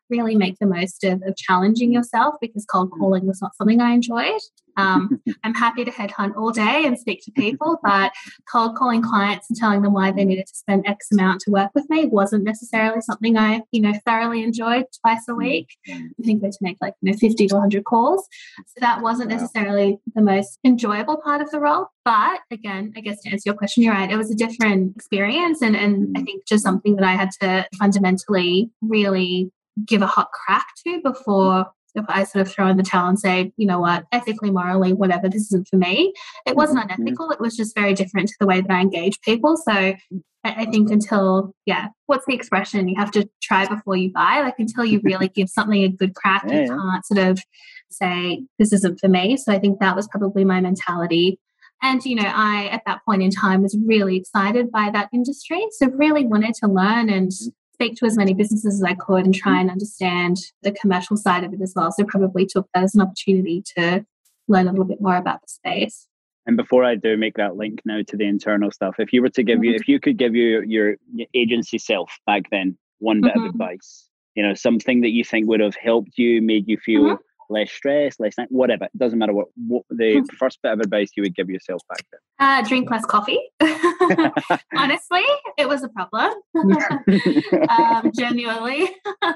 really 0.10 0.36
make 0.36 0.58
the 0.60 0.66
most 0.66 1.04
of, 1.04 1.22
of 1.26 1.36
challenging 1.36 1.92
yourself 1.94 2.36
because 2.42 2.66
cold 2.66 2.92
mm. 2.92 2.98
calling 2.98 3.28
was 3.28 3.42
not 3.42 3.56
something 3.56 3.82
I 3.82 3.92
enjoyed. 3.92 4.40
Um, 4.80 5.22
I'm 5.44 5.54
happy 5.54 5.84
to 5.86 5.92
headhunt 5.92 6.36
all 6.36 6.52
day 6.52 6.84
and 6.86 6.98
speak 6.98 7.24
to 7.26 7.32
people, 7.32 7.80
but 7.84 8.12
cold 8.52 8.76
calling 8.76 9.02
clients 9.02 9.50
and 9.50 9.58
telling 9.58 9.82
them 9.82 9.94
why 9.94 10.12
they 10.12 10.26
needed 10.26 10.48
to 10.48 10.56
spend 10.56 10.88
X 10.88 11.12
amount 11.12 11.42
to 11.42 11.52
work 11.52 11.72
with 11.76 11.90
me 11.90 12.06
wasn't 12.06 12.44
necessarily 12.44 13.02
something 13.02 13.38
I, 13.38 13.62
you 13.72 13.82
know, 13.82 13.94
thoroughly 14.06 14.44
enjoyed 14.44 14.86
twice 15.02 15.28
a 15.28 15.36
week. 15.36 15.68
I 15.88 16.10
think 16.24 16.42
we 16.42 16.48
had 16.48 16.54
to 16.54 16.60
make 16.62 16.78
like, 16.82 16.94
you 17.02 17.12
know, 17.12 17.18
50 17.18 17.48
to 17.48 17.56
100 17.56 17.84
calls. 17.84 18.28
So 18.58 18.80
that 18.80 19.02
wasn't 19.02 19.30
necessarily 19.30 20.00
the 20.16 20.22
most 20.22 20.60
enjoyable 20.64 21.18
part 21.18 21.42
of 21.42 21.52
the 21.52 21.60
role. 21.60 21.88
But 22.06 22.40
again, 22.50 22.94
I 22.96 23.02
guess 23.02 23.22
to 23.22 23.30
answer 23.30 23.44
your 23.50 23.56
question, 23.56 23.84
you're 23.84 23.94
right. 23.94 24.10
It 24.10 24.18
was 24.18 24.32
a 24.32 24.36
different 24.36 24.96
experience. 24.96 25.62
And, 25.62 25.76
and 25.76 26.18
I 26.18 26.22
mm. 26.22 26.26
think 26.26 26.48
just 26.48 26.64
something 26.64 26.96
that 26.96 27.06
I 27.06 27.12
had 27.12 27.30
to 27.42 27.68
fundamentally 27.78 28.72
really 28.82 29.52
give 29.86 30.02
a 30.02 30.08
hot 30.08 30.30
crack 30.32 30.68
to 30.86 31.02
before 31.02 31.68
if 31.96 32.06
I 32.08 32.24
sort 32.24 32.46
of 32.46 32.52
throw 32.52 32.68
in 32.68 32.78
the 32.78 32.84
towel 32.84 33.10
and 33.10 33.20
say, 33.20 33.52
you 33.58 33.66
know 33.66 33.80
what, 33.80 34.06
ethically, 34.12 34.52
morally, 34.52 34.94
whatever, 34.94 35.30
this 35.30 35.44
isn't 35.44 35.68
for 35.68 35.78
me. 35.78 36.14
It 36.46 36.56
wasn't 36.56 36.80
mm-hmm. 36.80 37.02
unethical. 37.02 37.32
It 37.32 37.40
was 37.40 37.56
just 37.56 37.76
very 37.76 37.94
different 37.94 38.30
to 38.30 38.36
the 38.40 38.46
way 38.46 38.62
that 38.62 38.72
I 38.72 38.82
engage 38.82 39.20
people. 39.22 39.58
So 39.58 39.94
I 40.44 40.66
think 40.66 40.92
until, 40.92 41.54
yeah, 41.66 41.88
what's 42.06 42.26
the 42.26 42.34
expression? 42.34 42.88
You 42.88 42.96
have 42.98 43.12
to 43.12 43.30
try 43.42 43.68
before 43.68 43.96
you 43.96 44.12
buy. 44.12 44.42
Like 44.42 44.56
until 44.60 44.86
you 44.86 45.02
really 45.04 45.28
give 45.36 45.50
something 45.50 45.84
a 45.84 45.90
good 45.90 46.16
crack, 46.16 46.44
yeah, 46.48 46.62
you 46.62 46.68
can't 46.68 47.06
sort 47.06 47.20
of 47.20 47.40
say, 47.90 48.44
this 48.58 48.72
isn't 48.72 49.00
for 49.00 49.10
me. 49.10 49.38
So 49.38 49.52
I 49.52 49.60
think 49.60 49.80
that 49.80 49.96
was 49.96 50.08
probably 50.08 50.46
my 50.46 50.62
mentality. 50.62 51.40
And, 51.82 52.04
you 52.04 52.16
know, 52.16 52.30
I, 52.34 52.68
at 52.68 52.82
that 52.86 53.00
point 53.06 53.24
in 53.24 53.32
time, 53.32 53.62
was 53.62 53.78
really 53.86 54.18
excited 54.18 54.70
by 54.70 54.90
that 54.92 55.10
industry. 55.14 55.66
So 55.72 55.88
really 55.88 56.26
wanted 56.26 56.54
to 56.56 56.68
learn 56.68 57.10
and 57.10 57.32
mm 57.32 57.52
speak 57.80 57.96
to 57.96 58.06
as 58.06 58.18
many 58.18 58.34
businesses 58.34 58.76
as 58.76 58.84
I 58.84 58.94
could 58.94 59.24
and 59.24 59.34
try 59.34 59.60
and 59.62 59.72
understand 59.72 60.38
the 60.64 60.74
commercial 60.74 61.16
side 61.16 61.46
of 61.46 61.54
it 61.54 61.62
as 61.62 61.72
well. 61.74 61.92
So 61.94 62.04
probably 62.04 62.46
took 62.46 62.68
that 62.74 62.84
as 62.84 62.94
an 62.94 63.02
opportunity 63.02 63.64
to 63.78 64.06
learn 64.50 64.68
a 64.68 64.72
little 64.72 64.86
bit 64.86 65.00
more 65.00 65.16
about 65.16 65.42
the 65.42 65.48
space. 65.48 66.06
And 66.46 66.58
before 66.58 66.84
I 66.84 66.96
do 66.96 67.16
make 67.16 67.36
that 67.36 67.56
link 67.56 67.82
now 67.86 68.02
to 68.06 68.18
the 68.18 68.26
internal 68.26 68.72
stuff, 68.72 68.96
if 69.00 69.14
you 69.14 69.22
were 69.22 69.30
to 69.30 69.44
give 69.44 69.64
you, 69.64 69.76
if 69.76 69.88
you 69.88 70.00
could 70.00 70.18
give 70.18 70.36
you 70.36 70.62
your 70.68 70.98
agency 71.34 71.78
self 71.78 72.12
back 72.26 72.50
then 72.52 72.78
one 72.98 73.22
bit 73.22 73.32
mm-hmm. 73.34 73.46
of 73.46 73.52
advice, 73.52 74.10
you 74.36 74.44
know, 74.44 74.54
something 74.54 75.00
that 75.02 75.12
you 75.12 75.24
think 75.24 75.48
would 75.48 75.62
have 75.62 75.76
helped 75.76 76.18
you, 76.18 76.42
made 76.42 76.68
you 76.68 76.78
feel 76.78 77.04
mm-hmm 77.04 77.24
less 77.50 77.72
stress, 77.72 78.20
less 78.20 78.36
whatever. 78.50 78.86
It 78.86 78.98
doesn't 78.98 79.18
matter 79.18 79.34
what, 79.34 79.48
what 79.56 79.84
the 79.90 80.26
first 80.38 80.60
bit 80.62 80.72
of 80.72 80.80
advice 80.80 81.12
you 81.16 81.24
would 81.24 81.36
give 81.36 81.50
yourself 81.50 81.82
back 81.90 82.06
then. 82.12 82.20
Uh, 82.40 82.68
drink 82.68 82.90
less 82.90 83.06
coffee. 83.06 83.40
Honestly, 84.76 85.24
it 85.58 85.68
was 85.68 85.84
a 85.84 85.90
problem. 85.90 86.34
um, 87.70 88.12
genuinely, 88.16 88.90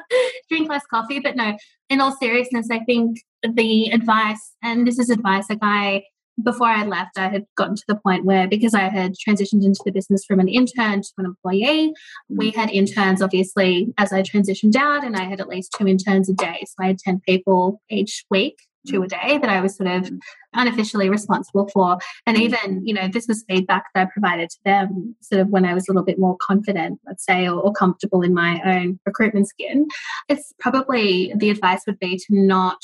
drink 0.49 0.69
less 0.69 0.85
coffee. 0.89 1.19
But 1.19 1.35
no, 1.35 1.57
in 1.89 2.01
all 2.01 2.15
seriousness, 2.15 2.67
I 2.71 2.79
think 2.79 3.19
the 3.43 3.89
advice, 3.91 4.55
and 4.61 4.87
this 4.87 4.99
is 4.99 5.09
advice 5.09 5.49
like 5.49 5.59
I 5.61 6.03
before 6.41 6.67
I 6.67 6.85
left, 6.85 7.17
I 7.17 7.29
had 7.29 7.45
gotten 7.55 7.75
to 7.75 7.83
the 7.87 7.95
point 7.95 8.25
where 8.25 8.47
because 8.47 8.73
I 8.73 8.89
had 8.89 9.13
transitioned 9.13 9.63
into 9.63 9.81
the 9.85 9.91
business 9.91 10.25
from 10.25 10.39
an 10.39 10.47
intern 10.47 11.01
to 11.01 11.09
an 11.17 11.25
employee, 11.25 11.93
we 12.29 12.51
had 12.51 12.69
interns 12.69 13.21
obviously 13.21 13.93
as 13.97 14.11
I 14.11 14.21
transitioned 14.21 14.75
out, 14.75 15.03
and 15.03 15.15
I 15.15 15.23
had 15.23 15.39
at 15.39 15.47
least 15.47 15.75
two 15.77 15.87
interns 15.87 16.29
a 16.29 16.33
day. 16.33 16.63
So 16.65 16.75
I 16.83 16.87
had 16.87 16.99
10 16.99 17.21
people 17.25 17.81
each 17.89 18.25
week 18.29 18.57
two 18.87 19.03
a 19.03 19.07
day 19.07 19.37
that 19.37 19.49
I 19.49 19.61
was 19.61 19.75
sort 19.77 19.89
of 19.89 20.11
unofficially 20.53 21.09
responsible 21.09 21.69
for. 21.69 21.97
And 22.25 22.37
even, 22.37 22.85
you 22.85 22.93
know, 22.93 23.07
this 23.07 23.27
was 23.27 23.45
feedback 23.47 23.85
that 23.93 24.07
I 24.07 24.11
provided 24.11 24.49
to 24.49 24.57
them 24.65 25.15
sort 25.21 25.41
of 25.41 25.49
when 25.49 25.65
I 25.65 25.73
was 25.73 25.87
a 25.87 25.91
little 25.91 26.05
bit 26.05 26.19
more 26.19 26.37
confident, 26.41 26.99
let's 27.05 27.25
say, 27.25 27.47
or, 27.47 27.59
or 27.59 27.73
comfortable 27.73 28.21
in 28.21 28.33
my 28.33 28.61
own 28.65 28.99
recruitment 29.05 29.47
skin. 29.47 29.87
It's 30.29 30.53
probably 30.59 31.33
the 31.35 31.49
advice 31.49 31.83
would 31.87 31.99
be 31.99 32.17
to 32.17 32.25
not 32.29 32.83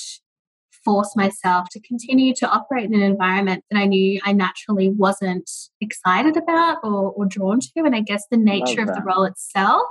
force 0.90 1.16
myself 1.16 1.70
to 1.70 1.80
continue 1.82 2.34
to 2.34 2.50
operate 2.50 2.86
in 2.86 2.96
an 2.96 3.04
environment 3.04 3.64
that 3.70 3.78
I 3.78 3.86
knew 3.86 4.20
I 4.26 4.34
naturally 4.34 4.90
wasn't 4.90 5.48
excited 5.80 6.36
about 6.36 6.80
or, 6.84 7.12
or 7.12 7.26
drawn 7.28 7.60
to. 7.60 7.84
And 7.86 7.96
I 7.96 8.02
guess 8.02 8.24
the 8.32 8.38
nature 8.38 8.82
of 8.82 8.88
the 8.88 9.04
role 9.06 9.26
itself 9.26 9.88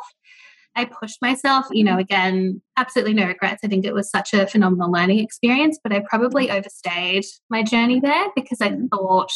I 0.79 0.85
pushed 0.85 1.21
myself, 1.21 1.67
you 1.73 1.83
know, 1.83 1.99
again, 1.99 2.63
absolutely 2.77 3.15
no 3.15 3.27
regrets. 3.27 3.65
I 3.65 3.69
think 3.69 3.85
it 3.85 3.95
was 3.95 4.09
such 4.09 4.33
a 4.33 4.47
phenomenal 4.47 4.93
learning 4.93 5.19
experience, 5.19 5.77
but 5.83 5.93
I 5.93 6.05
probably 6.09 6.47
mm-hmm. 6.47 6.57
overstayed 6.57 7.25
my 7.51 7.65
journey 7.65 7.99
there 7.99 8.27
because 8.37 8.61
I 8.61 8.71
mm-hmm. 8.71 8.87
thought 8.87 9.33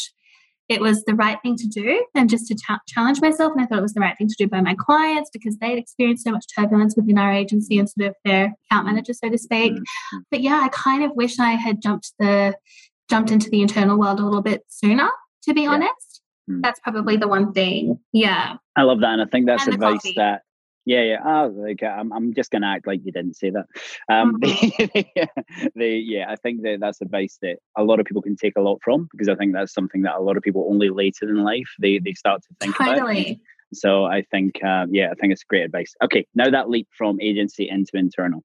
it 0.69 0.81
was 0.81 1.03
the 1.03 1.15
right 1.15 1.37
thing 1.43 1.55
to 1.57 1.67
do 1.67 2.05
and 2.15 2.29
just 2.29 2.47
to 2.47 2.55
challenge 2.87 3.21
myself. 3.21 3.53
And 3.53 3.61
I 3.61 3.65
thought 3.65 3.79
it 3.79 3.83
was 3.83 3.93
the 3.93 3.99
right 3.99 4.17
thing 4.17 4.27
to 4.27 4.35
do 4.37 4.47
by 4.47 4.61
my 4.61 4.75
clients 4.77 5.29
because 5.31 5.57
they'd 5.57 5.77
experienced 5.77 6.23
so 6.23 6.31
much 6.31 6.45
turbulence 6.57 6.95
within 6.95 7.17
our 7.17 7.33
agency 7.33 7.77
and 7.77 7.89
sort 7.89 8.09
of 8.09 8.15
their 8.23 8.53
account 8.71 8.85
manager, 8.85 9.13
so 9.13 9.29
to 9.29 9.37
speak. 9.37 9.73
Mm-hmm. 9.73 10.17
But 10.31 10.41
yeah, 10.41 10.61
I 10.63 10.69
kind 10.69 11.03
of 11.03 11.11
wish 11.15 11.39
I 11.39 11.51
had 11.51 11.81
jumped 11.81 12.13
the 12.19 12.55
jumped 13.09 13.31
into 13.31 13.49
the 13.49 13.61
internal 13.61 13.99
world 13.99 14.19
a 14.19 14.23
little 14.23 14.41
bit 14.41 14.63
sooner, 14.69 15.09
to 15.43 15.53
be 15.53 15.63
yeah. 15.63 15.69
honest. 15.69 16.21
Mm. 16.49 16.61
That's 16.61 16.79
probably 16.79 17.17
the 17.17 17.27
one 17.27 17.53
thing. 17.53 17.99
Yeah. 18.11 18.55
I 18.75 18.83
love 18.83 19.01
that. 19.01 19.13
And 19.13 19.21
I 19.21 19.25
think 19.25 19.45
that's 19.45 19.67
advice 19.67 20.01
that 20.15 20.41
yeah, 20.85 21.01
yeah. 21.01 21.17
Oh, 21.25 21.53
like 21.55 21.81
I'm, 21.83 22.11
I'm 22.11 22.33
just 22.33 22.51
gonna 22.51 22.67
act 22.67 22.87
like 22.87 23.01
you 23.03 23.11
didn't 23.11 23.35
say 23.35 23.51
that. 23.51 23.65
Um, 24.09 24.39
mm-hmm. 24.39 25.69
the, 25.75 25.87
yeah, 25.87 26.25
I 26.29 26.35
think 26.35 26.61
that 26.63 26.77
that's 26.79 27.01
advice 27.01 27.37
that 27.41 27.57
a 27.77 27.83
lot 27.83 27.99
of 27.99 28.05
people 28.05 28.21
can 28.21 28.35
take 28.35 28.53
a 28.57 28.61
lot 28.61 28.79
from 28.83 29.07
because 29.11 29.29
I 29.29 29.35
think 29.35 29.53
that's 29.53 29.73
something 29.73 30.01
that 30.03 30.15
a 30.15 30.21
lot 30.21 30.37
of 30.37 30.43
people 30.43 30.67
only 30.69 30.89
later 30.89 31.29
in 31.29 31.43
life 31.43 31.69
they 31.79 31.99
they 31.99 32.13
start 32.13 32.41
to 32.43 32.49
think 32.59 32.75
totally. 32.75 33.21
about. 33.21 33.37
So 33.73 34.05
I 34.05 34.23
think, 34.29 34.63
uh, 34.63 34.85
yeah, 34.89 35.09
I 35.11 35.15
think 35.15 35.33
it's 35.33 35.43
great 35.43 35.63
advice. 35.63 35.95
Okay, 36.03 36.27
now 36.35 36.49
that 36.49 36.69
leap 36.69 36.87
from 36.95 37.19
agency 37.19 37.69
into 37.69 37.91
internal. 37.95 38.43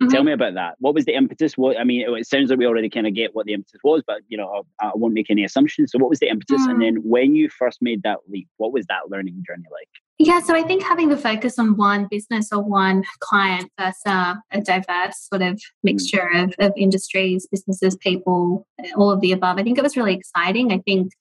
Mm-hmm. 0.00 0.12
Tell 0.12 0.22
me 0.22 0.32
about 0.32 0.54
that. 0.54 0.76
What 0.78 0.94
was 0.94 1.06
the 1.06 1.14
impetus? 1.14 1.58
What 1.58 1.76
I 1.76 1.82
mean, 1.82 2.04
it, 2.16 2.26
sounds 2.26 2.50
like 2.50 2.58
we 2.58 2.66
already 2.66 2.88
kind 2.88 3.06
of 3.06 3.14
get 3.14 3.34
what 3.34 3.46
the 3.46 3.54
impetus 3.54 3.80
was, 3.82 4.02
but 4.06 4.18
you 4.28 4.36
know, 4.36 4.62
I, 4.80 4.86
I 4.86 4.90
won't 4.94 5.12
make 5.12 5.28
any 5.28 5.42
assumptions. 5.42 5.90
So, 5.90 5.98
what 5.98 6.08
was 6.08 6.20
the 6.20 6.28
impetus? 6.28 6.62
Mm-hmm. 6.62 6.70
And 6.70 6.82
then, 6.82 6.96
when 7.02 7.34
you 7.34 7.48
first 7.48 7.78
made 7.82 8.04
that 8.04 8.18
leap, 8.28 8.48
what 8.58 8.72
was 8.72 8.86
that 8.86 9.10
learning 9.10 9.42
journey 9.44 9.64
like? 9.72 9.88
Yeah, 10.20 10.40
so 10.40 10.54
I 10.54 10.62
think 10.62 10.82
having 10.82 11.08
the 11.08 11.16
focus 11.16 11.58
on 11.58 11.76
one 11.76 12.06
business 12.10 12.52
or 12.52 12.62
one 12.62 13.04
client 13.20 13.70
versus 13.78 14.02
uh, 14.06 14.34
a 14.52 14.60
diverse 14.60 15.28
sort 15.32 15.42
of 15.42 15.60
mixture 15.82 16.28
of, 16.34 16.54
of 16.58 16.72
industries, 16.76 17.46
businesses, 17.50 17.96
people, 17.96 18.66
all 18.96 19.10
of 19.10 19.20
the 19.20 19.32
above, 19.32 19.58
I 19.58 19.62
think 19.62 19.78
it 19.78 19.84
was 19.84 19.96
really 19.96 20.14
exciting. 20.14 20.72
I 20.72 20.78
think 20.78 21.12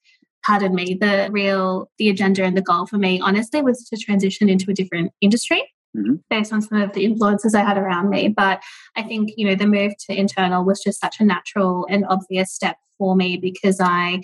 pardon 0.45 0.73
me, 0.73 0.97
the 0.99 1.29
real 1.31 1.89
the 1.97 2.09
agenda 2.09 2.43
and 2.43 2.55
the 2.55 2.61
goal 2.61 2.85
for 2.85 2.97
me, 2.97 3.19
honestly, 3.19 3.61
was 3.61 3.83
to 3.89 3.97
transition 3.97 4.49
into 4.49 4.69
a 4.71 4.73
different 4.73 5.11
industry 5.21 5.63
mm-hmm. 5.95 6.15
based 6.29 6.53
on 6.53 6.61
some 6.61 6.81
of 6.81 6.93
the 6.93 7.05
influences 7.05 7.55
I 7.55 7.63
had 7.63 7.77
around 7.77 8.09
me. 8.09 8.29
But 8.29 8.61
I 8.95 9.03
think, 9.03 9.31
you 9.37 9.47
know, 9.47 9.55
the 9.55 9.67
move 9.67 9.93
to 10.07 10.17
internal 10.17 10.63
was 10.63 10.81
just 10.83 10.99
such 10.99 11.19
a 11.19 11.25
natural 11.25 11.85
and 11.89 12.05
obvious 12.09 12.51
step 12.51 12.77
for 12.97 13.15
me 13.15 13.37
because 13.37 13.79
I 13.79 14.21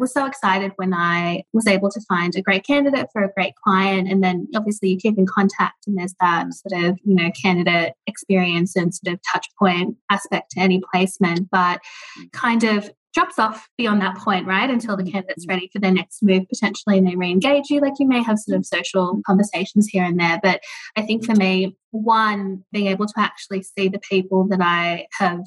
was 0.00 0.12
so 0.14 0.24
excited 0.24 0.72
when 0.76 0.94
I 0.94 1.42
was 1.52 1.66
able 1.66 1.90
to 1.90 2.00
find 2.08 2.34
a 2.34 2.42
great 2.42 2.64
candidate 2.64 3.08
for 3.12 3.22
a 3.22 3.32
great 3.32 3.52
client. 3.62 4.08
And 4.10 4.24
then 4.24 4.48
obviously 4.56 4.88
you 4.88 4.96
keep 4.96 5.18
in 5.18 5.26
contact 5.26 5.86
and 5.86 5.96
there's 5.96 6.14
that 6.20 6.46
sort 6.54 6.84
of, 6.84 6.98
you 7.04 7.14
know, 7.14 7.30
candidate 7.40 7.92
experience 8.06 8.74
and 8.74 8.94
sort 8.94 9.14
of 9.14 9.20
touch 9.30 9.46
point 9.58 9.96
aspect 10.10 10.52
to 10.52 10.60
any 10.60 10.80
placement. 10.90 11.48
But 11.52 11.80
mm. 12.18 12.32
kind 12.32 12.64
of 12.64 12.90
drops 13.14 13.38
off 13.38 13.68
beyond 13.76 14.00
that 14.02 14.16
point, 14.16 14.46
right? 14.46 14.70
Until 14.70 14.96
the 14.96 15.10
candidate's 15.10 15.46
ready 15.48 15.68
for 15.72 15.80
their 15.80 15.92
next 15.92 16.22
move 16.22 16.48
potentially 16.48 16.98
and 16.98 17.06
they 17.06 17.16
re 17.16 17.30
engage 17.30 17.70
you. 17.70 17.80
Like 17.80 17.94
you 17.98 18.06
may 18.06 18.22
have 18.22 18.38
sort 18.38 18.58
of 18.58 18.66
social 18.66 19.20
conversations 19.26 19.88
here 19.88 20.04
and 20.04 20.18
there. 20.18 20.38
But 20.42 20.60
I 20.96 21.02
think 21.02 21.24
for 21.24 21.34
me, 21.34 21.76
one, 21.90 22.64
being 22.72 22.86
able 22.86 23.06
to 23.06 23.14
actually 23.16 23.62
see 23.62 23.88
the 23.88 23.98
people 23.98 24.46
that 24.48 24.60
I 24.60 25.06
have 25.18 25.40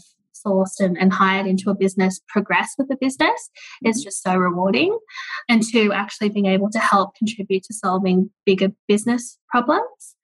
sourced 0.45 0.79
and, 0.79 0.97
and 0.97 1.13
hired 1.13 1.47
into 1.47 1.69
a 1.69 1.75
business 1.75 2.19
progress 2.27 2.73
with 2.77 2.89
the 2.89 2.97
business 2.97 3.49
is 3.85 3.97
mm-hmm. 3.97 4.03
just 4.03 4.23
so 4.23 4.35
rewarding. 4.35 4.97
And 5.47 5.63
two, 5.63 5.93
actually 5.93 6.29
being 6.29 6.47
able 6.47 6.69
to 6.71 6.79
help 6.79 7.15
contribute 7.15 7.63
to 7.63 7.73
solving 7.73 8.29
bigger 8.45 8.69
business 8.87 9.37
problems 9.49 10.15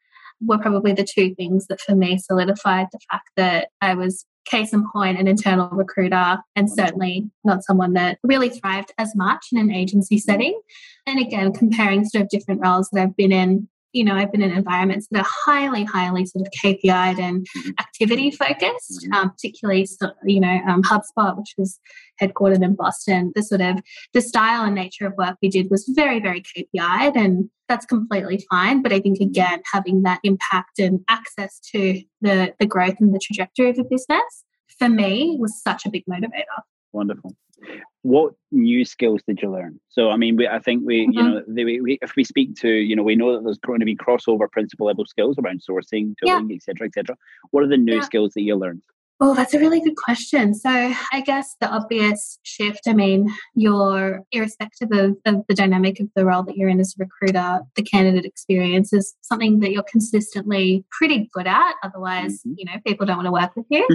were 0.41 0.57
probably 0.57 0.93
the 0.93 1.07
two 1.09 1.35
things 1.35 1.67
that 1.67 1.81
for 1.81 1.95
me 1.95 2.17
solidified 2.17 2.87
the 2.91 2.99
fact 3.11 3.29
that 3.35 3.69
I 3.81 3.93
was 3.93 4.25
case 4.49 4.73
in 4.73 4.89
point, 4.91 5.19
an 5.19 5.27
internal 5.27 5.69
recruiter, 5.69 6.39
and 6.55 6.71
certainly 6.71 7.29
not 7.43 7.63
someone 7.63 7.93
that 7.93 8.17
really 8.23 8.49
thrived 8.49 8.91
as 8.97 9.15
much 9.15 9.47
in 9.51 9.59
an 9.59 9.71
agency 9.71 10.17
setting. 10.17 10.59
And 11.05 11.19
again, 11.19 11.53
comparing 11.53 12.05
sort 12.05 12.23
of 12.23 12.29
different 12.29 12.61
roles 12.61 12.89
that 12.89 13.01
I've 13.01 13.15
been 13.15 13.31
in 13.31 13.67
you 13.93 14.03
know, 14.03 14.13
I've 14.13 14.31
been 14.31 14.41
in 14.41 14.51
environments 14.51 15.07
that 15.11 15.19
are 15.19 15.29
highly, 15.45 15.83
highly 15.83 16.25
sort 16.25 16.45
of 16.45 16.53
KPI'd 16.63 17.19
and 17.19 17.45
mm-hmm. 17.45 17.69
activity 17.79 18.31
focused, 18.31 19.03
mm-hmm. 19.03 19.13
um, 19.13 19.31
particularly, 19.31 19.87
you 20.25 20.39
know, 20.39 20.59
um, 20.67 20.83
HubSpot, 20.83 21.37
which 21.37 21.55
was 21.57 21.79
headquartered 22.21 22.63
in 22.63 22.75
Boston. 22.75 23.31
The 23.35 23.43
sort 23.43 23.61
of 23.61 23.79
the 24.13 24.21
style 24.21 24.63
and 24.63 24.75
nature 24.75 25.07
of 25.07 25.13
work 25.17 25.37
we 25.41 25.49
did 25.49 25.69
was 25.71 25.91
very, 25.95 26.19
very 26.19 26.41
KPI'd, 26.41 27.15
and 27.15 27.49
that's 27.67 27.85
completely 27.85 28.45
fine. 28.49 28.81
But 28.83 28.93
I 28.93 28.99
think 28.99 29.19
mm-hmm. 29.19 29.29
again, 29.29 29.61
having 29.71 30.03
that 30.03 30.19
impact 30.23 30.79
and 30.79 30.99
access 31.09 31.59
to 31.71 32.01
the 32.21 32.53
the 32.59 32.65
growth 32.65 32.95
and 32.99 33.13
the 33.13 33.19
trajectory 33.19 33.69
of 33.69 33.79
a 33.79 33.83
business 33.83 34.43
for 34.77 34.89
me 34.89 35.37
was 35.39 35.61
such 35.61 35.85
a 35.85 35.89
big 35.89 36.03
motivator. 36.09 36.61
Wonderful 36.91 37.35
what 38.01 38.33
new 38.51 38.85
skills 38.85 39.21
did 39.27 39.41
you 39.41 39.51
learn? 39.51 39.79
So, 39.89 40.09
I 40.09 40.17
mean, 40.17 40.37
we, 40.37 40.47
I 40.47 40.59
think 40.59 40.83
we, 40.85 41.07
mm-hmm. 41.07 41.11
you 41.11 41.23
know, 41.23 41.43
the, 41.47 41.63
we, 41.63 41.99
if 42.01 42.15
we 42.15 42.23
speak 42.23 42.55
to, 42.57 42.69
you 42.69 42.95
know, 42.95 43.03
we 43.03 43.15
know 43.15 43.33
that 43.33 43.43
there's 43.43 43.59
going 43.59 43.79
to 43.79 43.85
be 43.85 43.95
crossover 43.95 44.49
principal 44.49 44.87
level 44.87 45.05
skills 45.05 45.37
around 45.37 45.61
sourcing, 45.61 46.15
tooling, 46.23 46.51
etc., 46.53 46.87
etc. 46.87 47.15
what 47.51 47.63
are 47.63 47.67
the 47.67 47.77
new 47.77 47.95
yeah. 47.95 48.01
skills 48.01 48.33
that 48.33 48.41
you 48.41 48.55
learned? 48.55 48.81
Oh, 49.21 49.35
that's 49.35 49.53
a 49.53 49.59
really 49.59 49.81
good 49.81 49.97
question. 49.97 50.53
So, 50.53 50.69
I 50.69 51.21
guess 51.25 51.55
the 51.59 51.69
obvious 51.69 52.39
shift, 52.43 52.81
I 52.87 52.93
mean, 52.93 53.27
you're 53.53 54.21
irrespective 54.31 54.89
of, 54.93 55.17
of, 55.25 55.43
the 55.49 55.55
dynamic 55.55 55.99
of 55.99 56.07
the 56.15 56.25
role 56.25 56.43
that 56.43 56.55
you're 56.55 56.69
in 56.69 56.79
as 56.79 56.95
a 56.97 57.03
recruiter, 57.03 57.59
the 57.75 57.83
candidate 57.83 58.23
experience 58.23 58.93
is 58.93 59.13
something 59.21 59.59
that 59.59 59.71
you're 59.71 59.83
consistently 59.83 60.85
pretty 60.89 61.29
good 61.33 61.47
at. 61.47 61.73
Otherwise, 61.83 62.39
mm-hmm. 62.39 62.53
you 62.57 62.65
know, 62.65 62.79
people 62.87 63.05
don't 63.05 63.17
want 63.17 63.27
to 63.27 63.31
work 63.31 63.51
with 63.57 63.65
you. 63.69 63.85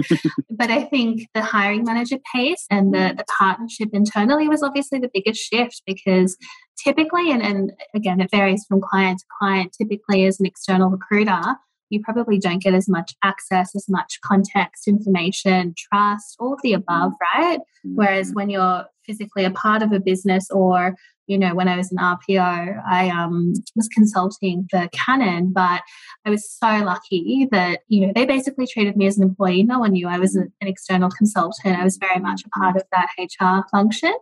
but 0.51 0.69
I 0.69 0.83
think 0.83 1.27
the 1.33 1.41
hiring 1.41 1.85
manager 1.85 2.17
piece 2.33 2.65
and 2.69 2.93
the, 2.93 3.15
the 3.17 3.25
partnership 3.39 3.89
internally 3.93 4.47
was 4.47 4.61
obviously 4.61 4.99
the 4.99 5.09
biggest 5.11 5.41
shift 5.41 5.81
because 5.87 6.37
typically, 6.77 7.31
and, 7.31 7.41
and 7.41 7.71
again, 7.95 8.21
it 8.21 8.29
varies 8.29 8.63
from 8.67 8.79
client 8.79 9.19
to 9.19 9.25
client, 9.39 9.75
typically 9.75 10.25
as 10.25 10.39
an 10.39 10.45
external 10.45 10.89
recruiter, 10.89 11.41
you 11.89 12.01
probably 12.01 12.39
don't 12.39 12.63
get 12.63 12.73
as 12.73 12.89
much 12.89 13.13
access, 13.23 13.75
as 13.75 13.87
much 13.87 14.19
context, 14.23 14.87
information, 14.87 15.75
trust, 15.77 16.35
all 16.39 16.53
of 16.53 16.59
the 16.63 16.73
above, 16.73 17.13
right? 17.35 17.59
Mm-hmm. 17.59 17.95
Whereas 17.95 18.31
when 18.33 18.49
you're 18.49 18.85
physically 19.05 19.45
a 19.45 19.51
part 19.51 19.83
of 19.83 19.91
a 19.91 19.99
business 19.99 20.49
or 20.49 20.95
you 21.27 21.37
know, 21.37 21.55
when 21.55 21.67
I 21.67 21.77
was 21.77 21.91
an 21.91 21.97
RPO, 21.97 22.83
I 22.87 23.09
um, 23.09 23.53
was 23.75 23.87
consulting 23.87 24.67
for 24.69 24.87
Canon, 24.91 25.51
but 25.53 25.81
I 26.25 26.29
was 26.29 26.49
so 26.49 26.67
lucky 26.67 27.47
that, 27.51 27.81
you 27.87 28.05
know, 28.05 28.13
they 28.13 28.25
basically 28.25 28.67
treated 28.67 28.95
me 28.95 29.07
as 29.07 29.17
an 29.17 29.23
employee. 29.23 29.63
No 29.63 29.79
one 29.79 29.91
knew 29.91 30.07
I 30.07 30.19
was 30.19 30.35
an 30.35 30.51
external 30.61 31.09
consultant. 31.09 31.77
I 31.77 31.83
was 31.83 31.97
very 31.97 32.19
much 32.19 32.43
a 32.45 32.49
part 32.49 32.75
of 32.75 32.83
that 32.91 33.09
HR 33.17 33.67
function. 33.71 34.13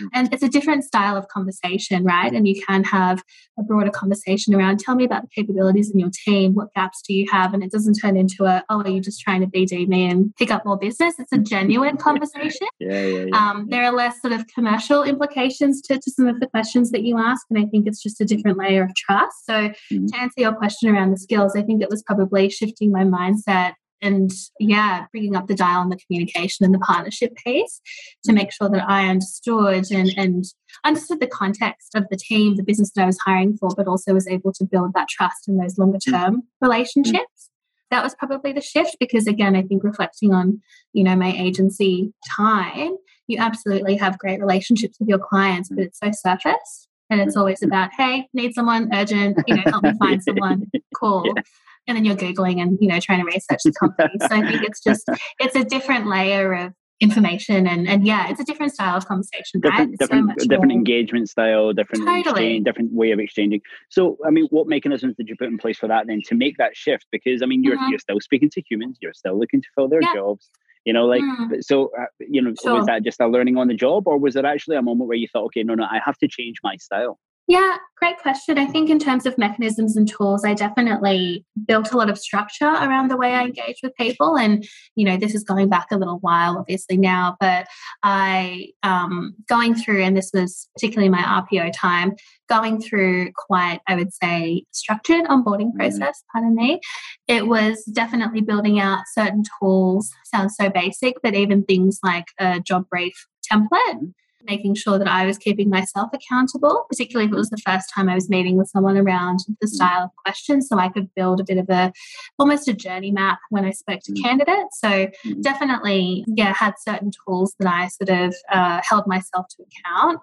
Mm. 0.00 0.08
And 0.14 0.32
it's 0.32 0.42
a 0.42 0.48
different 0.48 0.84
style 0.84 1.16
of 1.16 1.28
conversation, 1.28 2.04
right? 2.04 2.32
And 2.32 2.46
you 2.46 2.60
can 2.64 2.84
have 2.84 3.22
a 3.58 3.62
broader 3.62 3.90
conversation 3.90 4.54
around 4.54 4.80
tell 4.80 4.94
me 4.94 5.04
about 5.04 5.22
the 5.22 5.28
capabilities 5.28 5.90
in 5.90 5.98
your 5.98 6.10
team. 6.24 6.54
What 6.54 6.72
gaps 6.74 7.02
do 7.06 7.14
you 7.14 7.26
have? 7.30 7.54
And 7.54 7.62
it 7.62 7.70
doesn't 7.70 7.94
turn 7.94 8.16
into 8.16 8.44
a, 8.44 8.64
oh, 8.68 8.82
are 8.82 8.88
you 8.88 9.00
just 9.00 9.20
trying 9.20 9.40
to 9.40 9.46
BD 9.46 9.86
me 9.88 10.08
and 10.08 10.34
pick 10.36 10.50
up 10.50 10.64
more 10.64 10.78
business? 10.78 11.14
It's 11.18 11.32
a 11.32 11.38
genuine 11.48 11.96
conversation. 11.96 12.68
yeah, 12.78 13.06
yeah, 13.06 13.24
yeah. 13.24 13.50
Um, 13.50 13.66
there 13.68 13.84
are 13.84 13.92
less 13.92 14.20
sort 14.20 14.32
of 14.32 14.46
commercial 14.48 15.02
implications 15.02 15.82
to, 15.82 15.98
to 15.98 16.10
some 16.10 16.28
of 16.28 16.40
the 16.40 16.47
questions 16.50 16.90
that 16.90 17.02
you 17.02 17.18
ask. 17.18 17.46
And 17.50 17.58
I 17.58 17.66
think 17.66 17.86
it's 17.86 18.02
just 18.02 18.20
a 18.20 18.24
different 18.24 18.58
layer 18.58 18.82
of 18.82 18.94
trust. 18.94 19.46
So, 19.46 19.52
mm-hmm. 19.52 20.06
to 20.06 20.18
answer 20.18 20.40
your 20.40 20.54
question 20.54 20.90
around 20.90 21.10
the 21.10 21.18
skills, 21.18 21.54
I 21.56 21.62
think 21.62 21.82
it 21.82 21.90
was 21.90 22.02
probably 22.02 22.50
shifting 22.50 22.90
my 22.90 23.04
mindset 23.04 23.74
and 24.00 24.30
yeah, 24.60 25.06
bringing 25.12 25.36
up 25.36 25.46
the 25.46 25.54
dial 25.54 25.80
on 25.80 25.88
the 25.88 25.98
communication 26.06 26.64
and 26.64 26.74
the 26.74 26.78
partnership 26.78 27.34
piece 27.44 27.80
to 28.24 28.32
make 28.32 28.52
sure 28.52 28.68
that 28.68 28.88
I 28.88 29.08
understood 29.08 29.90
and, 29.90 30.12
and 30.16 30.44
understood 30.84 31.20
the 31.20 31.26
context 31.26 31.94
of 31.94 32.04
the 32.10 32.16
team, 32.16 32.56
the 32.56 32.62
business 32.62 32.92
that 32.92 33.02
I 33.02 33.06
was 33.06 33.18
hiring 33.18 33.56
for, 33.56 33.70
but 33.76 33.88
also 33.88 34.14
was 34.14 34.28
able 34.28 34.52
to 34.54 34.64
build 34.64 34.92
that 34.94 35.08
trust 35.08 35.48
in 35.48 35.56
those 35.56 35.78
longer 35.78 35.98
term 35.98 36.36
mm-hmm. 36.36 36.66
relationships. 36.66 37.50
That 37.90 38.04
was 38.04 38.14
probably 38.14 38.52
the 38.52 38.60
shift 38.60 38.96
because 39.00 39.26
again, 39.26 39.56
I 39.56 39.62
think 39.62 39.82
reflecting 39.82 40.34
on, 40.34 40.60
you 40.92 41.02
know, 41.04 41.16
my 41.16 41.32
agency 41.32 42.12
time, 42.36 42.96
you 43.28 43.38
absolutely 43.38 43.96
have 43.96 44.18
great 44.18 44.40
relationships 44.40 44.98
with 44.98 45.08
your 45.08 45.18
clients, 45.18 45.68
but 45.68 45.78
it's 45.78 45.98
so 45.98 46.10
surface. 46.12 46.88
And 47.10 47.22
it's 47.22 47.36
always 47.36 47.62
about, 47.62 47.90
hey, 47.96 48.28
need 48.34 48.52
someone 48.52 48.90
urgent, 48.92 49.38
you 49.46 49.56
know, 49.56 49.62
help 49.64 49.82
me 49.82 49.92
find 49.98 50.22
someone, 50.22 50.70
cool. 50.94 51.24
Yeah 51.24 51.42
and 51.88 51.96
then 51.96 52.04
you're 52.04 52.16
googling 52.16 52.60
and 52.60 52.78
you 52.80 52.86
know 52.86 53.00
trying 53.00 53.18
to 53.18 53.24
research 53.24 53.60
the 53.64 53.72
company 53.72 54.12
so 54.20 54.28
i 54.30 54.42
think 54.42 54.62
it's 54.62 54.80
just 54.80 55.08
it's 55.40 55.56
a 55.56 55.64
different 55.64 56.06
layer 56.06 56.52
of 56.52 56.72
information 57.00 57.66
and 57.66 57.88
and 57.88 58.06
yeah 58.06 58.28
it's 58.28 58.40
a 58.40 58.44
different 58.44 58.72
style 58.72 58.96
of 58.96 59.06
conversation 59.06 59.60
different 59.60 59.90
right? 59.90 59.98
different 59.98 60.40
so 60.40 60.48
different 60.48 60.72
engagement 60.72 61.28
style 61.28 61.72
different 61.72 62.04
totally. 62.04 62.20
exchange, 62.20 62.64
different 62.64 62.92
way 62.92 63.12
of 63.12 63.20
exchanging 63.20 63.60
so 63.88 64.18
i 64.26 64.30
mean 64.30 64.46
what 64.50 64.66
mechanisms 64.66 65.14
did 65.16 65.28
you 65.28 65.36
put 65.36 65.48
in 65.48 65.56
place 65.58 65.78
for 65.78 65.86
that 65.88 66.06
then 66.08 66.20
to 66.24 66.34
make 66.34 66.56
that 66.58 66.76
shift 66.76 67.06
because 67.12 67.40
i 67.40 67.46
mean 67.46 67.62
you're 67.62 67.76
mm-hmm. 67.76 67.90
you're 67.90 68.00
still 68.00 68.20
speaking 68.20 68.50
to 68.50 68.60
humans 68.68 68.98
you're 69.00 69.14
still 69.14 69.38
looking 69.38 69.62
to 69.62 69.68
fill 69.74 69.88
their 69.88 70.02
yeah. 70.02 70.14
jobs 70.14 70.50
you 70.84 70.92
know 70.92 71.06
like 71.06 71.22
mm. 71.22 71.62
so 71.62 71.90
uh, 71.98 72.04
you 72.18 72.40
know 72.40 72.52
sure. 72.60 72.74
was 72.74 72.86
that 72.86 73.02
just 73.02 73.20
a 73.20 73.26
learning 73.26 73.56
on 73.56 73.68
the 73.68 73.74
job 73.74 74.06
or 74.06 74.18
was 74.18 74.36
it 74.36 74.44
actually 74.44 74.76
a 74.76 74.82
moment 74.82 75.08
where 75.08 75.16
you 75.16 75.28
thought 75.32 75.44
okay 75.44 75.62
no 75.62 75.74
no 75.74 75.84
i 75.84 76.00
have 76.04 76.16
to 76.18 76.28
change 76.28 76.56
my 76.62 76.76
style 76.76 77.18
yeah, 77.48 77.78
great 77.96 78.18
question. 78.18 78.58
I 78.58 78.66
think 78.66 78.90
in 78.90 78.98
terms 78.98 79.24
of 79.24 79.38
mechanisms 79.38 79.96
and 79.96 80.06
tools, 80.06 80.44
I 80.44 80.52
definitely 80.52 81.46
built 81.66 81.92
a 81.92 81.96
lot 81.96 82.10
of 82.10 82.18
structure 82.18 82.68
around 82.68 83.08
the 83.08 83.16
way 83.16 83.32
I 83.32 83.44
engage 83.44 83.78
with 83.82 83.94
people. 83.96 84.36
And, 84.36 84.66
you 84.96 85.06
know, 85.06 85.16
this 85.16 85.34
is 85.34 85.44
going 85.44 85.70
back 85.70 85.86
a 85.90 85.96
little 85.96 86.18
while, 86.18 86.58
obviously 86.58 86.98
now, 86.98 87.38
but 87.40 87.66
I, 88.02 88.72
um, 88.82 89.34
going 89.48 89.74
through, 89.74 90.02
and 90.02 90.14
this 90.14 90.30
was 90.34 90.68
particularly 90.76 91.08
my 91.08 91.22
RPO 91.22 91.72
time, 91.74 92.16
going 92.50 92.82
through 92.82 93.32
quite, 93.34 93.80
I 93.88 93.94
would 93.94 94.12
say, 94.12 94.64
structured 94.72 95.24
onboarding 95.24 95.68
mm-hmm. 95.68 95.78
process, 95.78 96.20
mm. 96.20 96.32
pardon 96.32 96.54
me. 96.54 96.80
It 97.28 97.46
was 97.46 97.82
definitely 97.84 98.42
building 98.42 98.78
out 98.78 99.04
certain 99.14 99.42
tools, 99.58 100.10
sounds 100.26 100.54
so 100.54 100.68
basic, 100.68 101.16
but 101.22 101.34
even 101.34 101.64
things 101.64 101.98
like 102.04 102.26
a 102.38 102.60
job 102.60 102.84
brief 102.90 103.26
template 103.50 103.70
mm-hmm 103.94 104.08
making 104.48 104.74
sure 104.74 104.98
that 104.98 105.08
I 105.08 105.26
was 105.26 105.38
keeping 105.38 105.68
myself 105.68 106.10
accountable, 106.12 106.86
particularly 106.88 107.26
if 107.26 107.32
it 107.32 107.36
was 107.36 107.50
the 107.50 107.62
first 107.64 107.92
time 107.94 108.08
I 108.08 108.14
was 108.14 108.28
meeting 108.28 108.56
with 108.56 108.68
someone 108.68 108.96
around 108.96 109.40
the 109.60 109.66
mm. 109.66 109.70
style 109.70 110.04
of 110.04 110.10
questions. 110.24 110.68
So 110.68 110.78
I 110.78 110.88
could 110.88 111.14
build 111.14 111.40
a 111.40 111.44
bit 111.44 111.58
of 111.58 111.68
a 111.68 111.92
almost 112.38 112.68
a 112.68 112.72
journey 112.72 113.10
map 113.10 113.38
when 113.50 113.64
I 113.64 113.70
spoke 113.70 114.00
to 114.04 114.12
mm. 114.12 114.22
candidates. 114.22 114.80
So 114.80 114.88
mm. 114.88 115.42
definitely, 115.42 116.24
yeah, 116.26 116.54
had 116.54 116.74
certain 116.78 117.10
tools 117.24 117.54
that 117.58 117.68
I 117.68 117.88
sort 117.88 118.10
of 118.10 118.34
uh, 118.50 118.80
held 118.82 119.06
myself 119.06 119.46
to 119.56 119.62
account. 119.62 120.20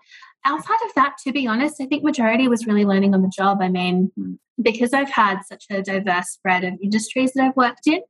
Outside 0.48 0.86
of 0.86 0.94
that, 0.96 1.16
to 1.24 1.32
be 1.32 1.48
honest, 1.48 1.82
I 1.82 1.86
think 1.86 2.04
majority 2.04 2.48
was 2.48 2.68
really 2.68 2.86
learning 2.86 3.16
on 3.16 3.24
the 3.24 3.32
job. 3.36 3.60
I 3.62 3.70
mean, 3.70 4.12
because 4.62 4.94
I've 4.94 5.10
had 5.10 5.42
such 5.42 5.66
a 5.72 5.82
diverse 5.82 6.30
spread 6.30 6.64
of 6.64 6.74
industries 6.82 7.34
that 7.34 7.44
I've 7.44 7.56
worked 7.56 7.88
in, 7.88 8.02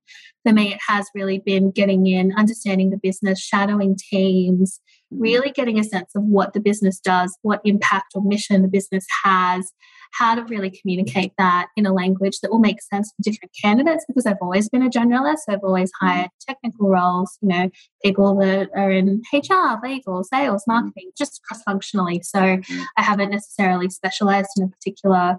for 0.46 0.52
me, 0.52 0.74
it 0.74 0.80
has 0.88 1.08
really 1.16 1.40
been 1.40 1.72
getting 1.72 2.06
in, 2.08 2.34
understanding 2.38 2.90
the 2.90 3.00
business, 3.02 3.40
shadowing 3.40 3.96
teams, 3.98 4.80
really 5.12 5.52
getting 5.52 5.80
a 5.80 5.84
sense 5.84 6.12
of 6.16 6.24
what 6.24 6.54
the 6.54 6.60
business 6.60 7.00
does, 7.00 7.38
what 7.42 7.62
impact 7.64 8.14
or 8.16 8.24
mission 8.24 8.62
the 8.62 8.68
business 8.68 9.06
has, 9.24 9.72
how 10.14 10.36
to 10.36 10.44
really 10.44 10.70
communicate 10.70 11.34
that 11.38 11.68
in 11.76 11.86
a 11.86 11.94
language 11.94 12.40
that 12.42 12.52
will 12.52 12.60
make 12.60 12.82
sense 12.82 13.10
for 13.10 13.24
different 13.24 13.52
candidates 13.62 14.06
because 14.08 14.26
I've 14.26 14.38
always 14.42 14.70
been 14.70 14.84
a 14.84 14.90
generalist. 14.90 15.42
I've 15.50 15.64
always 15.64 15.90
mm-hmm. 15.90 16.08
hired 16.08 16.30
technical 16.48 16.90
roles, 16.90 17.38
you 17.42 17.50
know, 17.50 17.70
people 18.04 18.36
that 18.40 18.70
are 18.76 18.92
in 18.92 19.22
HR, 19.34 19.80
legal, 19.84 20.24
sales, 20.24 20.62
mm-hmm. 20.62 20.72
marketing, 20.72 21.12
just 21.18 21.42
cross 21.44 21.62
functionally. 21.64 22.22
So 22.24 22.40
mm-hmm. 22.40 22.82
I 22.98 23.02
haven't 23.02 23.32
necessarily 23.32 23.90
specialized 23.90 24.50
in 24.58 24.64
a 24.64 24.68
particular 24.68 25.38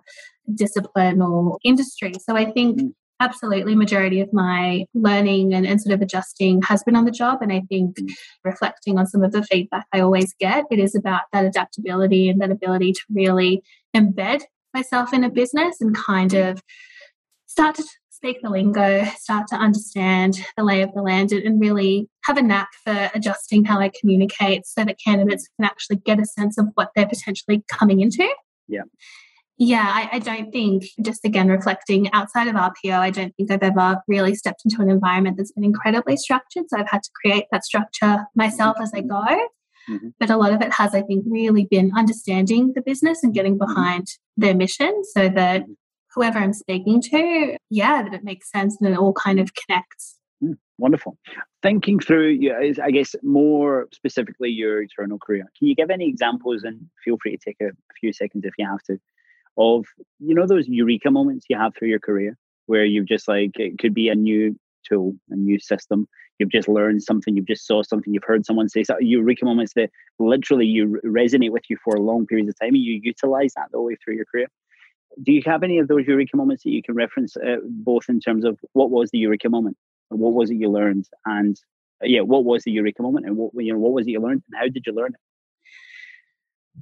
discipline 0.54 1.22
or 1.22 1.58
industry. 1.64 2.12
So 2.20 2.36
I 2.36 2.50
think 2.50 2.80
absolutely. 3.20 3.74
Majority 3.74 4.20
of 4.20 4.32
my 4.32 4.86
learning 4.94 5.54
and, 5.54 5.66
and, 5.66 5.80
sort 5.80 5.94
of 5.94 6.02
adjusting 6.02 6.62
has 6.62 6.82
been 6.82 6.96
on 6.96 7.04
the 7.04 7.10
job 7.10 7.42
and 7.42 7.52
i 7.52 7.62
think 7.68 7.96
mm. 7.98 8.08
reflecting 8.44 8.98
on 8.98 9.06
some 9.06 9.22
of 9.22 9.32
the 9.32 9.42
feedback 9.44 9.86
i 9.92 10.00
always 10.00 10.34
get 10.40 10.64
it 10.70 10.78
is 10.78 10.94
about 10.94 11.22
that 11.32 11.44
adaptability 11.44 12.28
and 12.28 12.40
that 12.40 12.50
ability 12.50 12.92
to 12.92 13.00
really 13.10 13.62
embed 13.94 14.42
myself 14.74 15.12
in 15.12 15.22
a 15.22 15.30
business 15.30 15.80
and 15.80 15.94
kind 15.94 16.34
of 16.34 16.62
start 17.46 17.76
to 17.76 17.84
speak 18.10 18.38
the 18.42 18.50
lingo 18.50 19.04
start 19.16 19.46
to 19.46 19.54
understand 19.54 20.40
the 20.56 20.64
lay 20.64 20.82
of 20.82 20.92
the 20.94 21.02
land 21.02 21.32
and 21.32 21.60
really 21.60 22.08
have 22.24 22.36
a 22.36 22.42
knack 22.42 22.68
for 22.82 23.10
adjusting 23.14 23.64
how 23.64 23.78
i 23.78 23.90
communicate 24.00 24.66
so 24.66 24.84
that 24.84 24.98
candidates 25.02 25.48
can 25.56 25.66
actually 25.66 25.96
get 25.96 26.18
a 26.18 26.24
sense 26.24 26.58
of 26.58 26.66
what 26.74 26.90
they're 26.96 27.06
potentially 27.06 27.62
coming 27.68 28.00
into. 28.00 28.26
Yeah 28.68 28.82
yeah, 29.58 29.84
I, 29.86 30.16
I, 30.16 30.18
don't 30.18 30.52
think, 30.52 30.84
just 31.00 31.24
again 31.24 31.48
reflecting 31.48 32.12
outside 32.12 32.46
of 32.46 32.54
RPO, 32.54 32.98
I 32.98 33.10
don't 33.10 33.34
think 33.36 33.50
I've 33.50 33.62
ever 33.62 34.02
really 34.06 34.34
stepped 34.34 34.62
into 34.64 34.82
an 34.82 34.90
environment 34.90 35.36
that's 35.36 35.52
been 35.52 35.64
incredibly 35.64 36.16
structured. 36.16 36.64
So 36.68 36.78
I've 36.78 36.90
had 36.90 37.02
to 37.02 37.10
create 37.20 37.46
that 37.52 37.64
structure 37.64 38.26
myself 38.34 38.76
as 38.80 38.92
I 38.94 39.00
go. 39.00 39.24
Mm-hmm. 39.88 40.08
But 40.18 40.30
a 40.30 40.36
lot 40.36 40.52
of 40.52 40.60
it 40.60 40.72
has, 40.74 40.94
I 40.94 41.02
think, 41.02 41.24
really 41.26 41.66
been 41.70 41.92
understanding 41.96 42.72
the 42.74 42.82
business 42.82 43.22
and 43.22 43.32
getting 43.32 43.58
mm-hmm. 43.58 43.72
behind 43.74 44.04
mm-hmm. 44.04 44.42
their 44.42 44.54
mission 44.54 45.02
so 45.04 45.28
that 45.28 45.62
mm-hmm. 45.62 45.72
whoever 46.14 46.38
I'm 46.38 46.52
speaking 46.52 47.00
to, 47.02 47.56
yeah, 47.70 48.02
that 48.02 48.12
it 48.12 48.24
makes 48.24 48.50
sense 48.50 48.76
and 48.80 48.92
it 48.92 48.98
all 48.98 49.14
kind 49.14 49.40
of 49.40 49.52
connects. 49.54 50.18
Mm, 50.44 50.58
wonderful. 50.76 51.16
Thinking 51.62 51.98
through, 51.98 52.38
I 52.82 52.90
guess, 52.90 53.14
more 53.22 53.88
specifically 53.92 54.50
your 54.50 54.82
eternal 54.82 55.18
career, 55.18 55.46
can 55.56 55.68
you 55.68 55.74
give 55.74 55.90
any 55.90 56.08
examples 56.08 56.62
and 56.62 56.90
feel 57.02 57.16
free 57.22 57.36
to 57.36 57.42
take 57.42 57.56
a 57.62 57.70
few 57.98 58.12
seconds 58.12 58.44
if 58.44 58.52
you 58.58 58.66
have 58.66 58.82
to 58.88 58.98
of 59.58 59.84
you 60.18 60.34
know 60.34 60.46
those 60.46 60.68
eureka 60.68 61.10
moments 61.10 61.46
you 61.48 61.56
have 61.56 61.74
through 61.74 61.88
your 61.88 62.00
career 62.00 62.36
where 62.66 62.84
you've 62.84 63.06
just 63.06 63.28
like 63.28 63.58
it 63.58 63.78
could 63.78 63.94
be 63.94 64.08
a 64.08 64.14
new 64.14 64.58
tool 64.88 65.14
a 65.30 65.36
new 65.36 65.58
system. 65.58 66.08
You've 66.38 66.50
just 66.50 66.68
learned 66.68 67.02
something 67.02 67.34
you've 67.34 67.46
just 67.46 67.66
saw 67.66 67.82
something 67.82 68.12
you've 68.12 68.24
heard 68.24 68.44
someone 68.44 68.68
say 68.68 68.84
so 68.84 68.98
eureka 69.00 69.44
moments 69.44 69.72
that 69.74 69.90
literally 70.18 70.66
you 70.66 71.00
resonate 71.04 71.50
with 71.50 71.64
you 71.70 71.78
for 71.82 71.98
long 71.98 72.26
periods 72.26 72.50
of 72.50 72.58
time 72.58 72.74
and 72.74 72.84
you 72.84 73.00
utilize 73.02 73.54
that 73.56 73.68
the 73.72 73.80
way 73.80 73.96
through 74.04 74.16
your 74.16 74.26
career. 74.26 74.48
Do 75.22 75.32
you 75.32 75.40
have 75.46 75.62
any 75.62 75.78
of 75.78 75.88
those 75.88 76.06
eureka 76.06 76.36
moments 76.36 76.64
that 76.64 76.70
you 76.70 76.82
can 76.82 76.94
reference 76.94 77.36
uh, 77.38 77.56
both 77.64 78.04
in 78.08 78.20
terms 78.20 78.44
of 78.44 78.58
what 78.74 78.90
was 78.90 79.10
the 79.10 79.18
eureka 79.18 79.48
moment 79.48 79.78
what 80.08 80.32
was 80.32 80.50
it 80.50 80.56
you 80.56 80.70
learned 80.70 81.08
and 81.24 81.60
uh, 82.02 82.06
yeah 82.06 82.20
what 82.20 82.44
was 82.44 82.64
the 82.64 82.70
eureka 82.70 83.02
moment 83.02 83.26
and 83.26 83.36
what 83.36 83.50
you 83.56 83.72
know 83.72 83.78
what 83.78 83.92
was 83.92 84.06
it 84.06 84.10
you 84.10 84.20
learned 84.20 84.42
and 84.50 84.58
how 84.60 84.68
did 84.68 84.84
you 84.86 84.92
learn 84.92 85.12
it? 85.14 85.20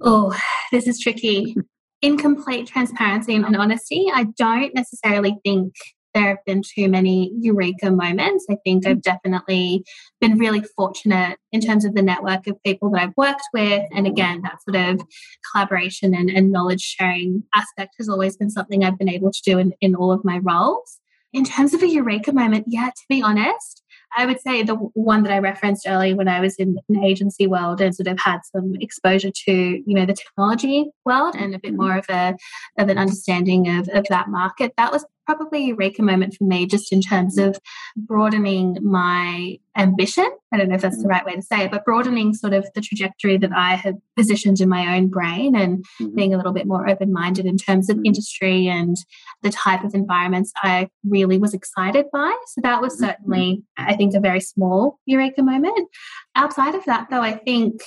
Oh 0.01 0.37
this 0.73 0.87
is 0.87 0.99
tricky 0.99 1.57
in 2.05 2.19
complete 2.19 2.67
transparency 2.67 3.35
and 3.35 3.57
honesty, 3.57 4.09
I 4.13 4.25
don't 4.37 4.75
necessarily 4.75 5.39
think 5.43 5.73
there 6.13 6.29
have 6.29 6.45
been 6.45 6.61
too 6.63 6.87
many 6.91 7.33
eureka 7.41 7.91
moments. 7.91 8.45
I 8.51 8.57
think 8.63 8.87
I've 8.87 8.99
mm. 8.99 9.03
definitely 9.03 9.85
been 10.21 10.37
really 10.37 10.63
fortunate 10.77 11.39
in 11.51 11.63
terms 11.63 11.87
of 11.87 11.95
the 11.95 12.03
network 12.03 12.47
of 12.47 12.63
people 12.63 12.91
that 12.91 13.01
I've 13.01 13.17
worked 13.17 13.49
with. 13.55 13.85
And 13.91 14.07
again, 14.07 14.43
that 14.43 14.63
sort 14.63 14.77
of 14.77 15.07
collaboration 15.51 16.15
and, 16.15 16.29
and 16.29 16.53
knowledge 16.53 16.83
sharing 16.83 17.43
aspect 17.55 17.95
has 17.97 18.11
always 18.11 18.37
been 18.37 18.51
something 18.51 18.85
I've 18.85 18.99
been 18.99 19.09
able 19.09 19.33
to 19.33 19.43
do 19.43 19.57
in, 19.57 19.73
in 19.81 19.95
all 19.95 20.13
of 20.13 20.27
my 20.27 20.41
roles. 20.43 21.01
In 21.33 21.43
terms 21.43 21.73
of 21.73 21.83
a 21.83 21.89
eureka 21.89 22.33
moment, 22.35 22.67
yeah, 22.69 22.91
to 22.91 23.03
be 23.09 23.23
honest, 23.23 23.83
I 24.17 24.27
would 24.27 24.41
say 24.41 24.63
the 24.63 24.75
one 24.75 25.23
that 25.25 25.33
I 25.33 25.39
referenced 25.39 25.87
earlier 25.87 26.15
when 26.17 26.29
I 26.29 26.41
was 26.41 26.57
in 26.57 26.79
an 26.89 27.05
agency 27.05 27.47
world 27.47 27.81
and 27.81 27.95
sort 27.95 28.07
of 28.07 28.19
had 28.19 28.41
some 28.45 28.75
exposure 28.81 29.31
to, 29.47 29.53
you 29.53 29.83
know, 29.87 30.07
the 30.07 30.15
technology 30.15 30.87
world 31.05 31.35
and 31.37 31.55
a 31.55 31.59
bit 31.59 31.73
mm-hmm. 31.73 31.83
more 31.83 31.99
of 31.99 32.07
a 32.09 32.37
of 32.79 32.89
an 32.89 32.99
understanding 32.99 33.69
of, 33.69 33.89
of 33.89 34.07
that 34.11 34.29
market. 34.29 34.73
That 34.77 34.93
was 34.93 35.05
probably 35.27 35.65
a 35.65 35.67
eureka 35.69 36.03
moment 36.03 36.35
for 36.35 36.45
me 36.45 36.67
just 36.67 36.93
in 36.93 37.01
terms 37.01 37.39
of 37.39 37.59
broadening 37.97 38.79
my 38.83 39.59
ambition. 39.77 40.29
I 40.53 40.57
don't 40.57 40.69
know 40.69 40.77
if 40.77 40.83
that's 40.83 40.99
the 40.99 41.09
mm. 41.09 41.11
right 41.11 41.25
way 41.25 41.35
to 41.35 41.43
say 41.43 41.65
it, 41.65 41.71
but 41.71 41.85
broadening 41.85 42.35
sort 42.35 42.53
of 42.53 42.67
the 42.75 42.81
trajectory 42.81 43.37
that 43.39 43.53
I 43.53 43.75
had 43.75 44.01
positioned 44.17 44.61
in 44.61 44.69
my 44.69 44.97
own 44.97 45.09
brain 45.09 45.57
and 45.57 45.85
mm-hmm. 46.01 46.15
being 46.15 46.35
a 46.35 46.37
little 46.37 46.53
bit 46.53 46.67
more 46.67 46.89
open 46.89 47.13
minded 47.13 47.47
in 47.47 47.57
terms 47.57 47.91
of 47.91 47.97
mm-hmm. 47.97 48.07
industry 48.07 48.69
and 48.69 48.97
the 49.43 49.51
type 49.51 49.85
of 49.85 49.95
environments 49.95 50.53
I 50.63 50.89
really 51.05 51.39
was 51.39 51.55
excited 51.55 52.07
by. 52.13 52.37
So 52.49 52.61
that 52.63 52.81
was 52.81 52.95
mm-hmm. 52.95 53.07
certainly, 53.07 53.63
I 53.77 53.97
think, 53.97 54.15
a 54.15 54.21
very 54.21 54.41
small 54.41 54.99
eureka 55.07 55.43
moment. 55.43 55.89
Outside 56.37 56.75
of 56.75 56.85
that, 56.85 57.09
though, 57.11 57.23
I 57.23 57.33
think, 57.33 57.81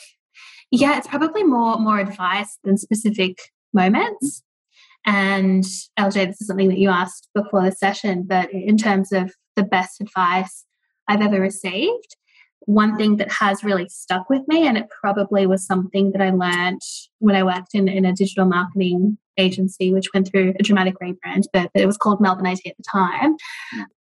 yeah, 0.71 0.97
it's 0.97 1.07
probably 1.07 1.43
more 1.43 1.79
more 1.79 1.99
advice 1.99 2.57
than 2.63 2.77
specific 2.77 3.39
moments. 3.73 4.43
And 5.07 5.63
LJ, 5.97 6.27
this 6.27 6.41
is 6.41 6.47
something 6.47 6.67
that 6.67 6.77
you 6.77 6.89
asked 6.89 7.29
before 7.33 7.63
the 7.63 7.71
session, 7.71 8.23
but 8.27 8.51
in 8.51 8.77
terms 8.77 9.13
of 9.13 9.33
the 9.55 9.63
best 9.63 10.01
advice 10.01 10.65
I've 11.07 11.21
ever 11.21 11.39
received, 11.39 12.17
one 12.65 12.97
thing 12.97 13.15
that 13.15 13.31
has 13.31 13.63
really 13.63 13.87
stuck 13.87 14.29
with 14.29 14.41
me, 14.49 14.67
and 14.67 14.77
it 14.77 14.89
probably 15.01 15.47
was 15.47 15.65
something 15.65 16.11
that 16.11 16.21
I 16.21 16.31
learned 16.31 16.81
when 17.19 17.37
I 17.37 17.43
worked 17.43 17.73
in, 17.73 17.87
in 17.87 18.03
a 18.03 18.11
digital 18.11 18.45
marketing 18.45 19.17
agency, 19.37 19.93
which 19.93 20.09
went 20.13 20.29
through 20.29 20.53
a 20.59 20.63
dramatic 20.63 20.95
rebrand, 21.01 21.43
but 21.53 21.71
it 21.73 21.85
was 21.85 21.95
called 21.95 22.19
Melbourne 22.19 22.47
IT 22.47 22.59
at 22.65 22.75
the 22.75 22.83
time, 22.91 23.37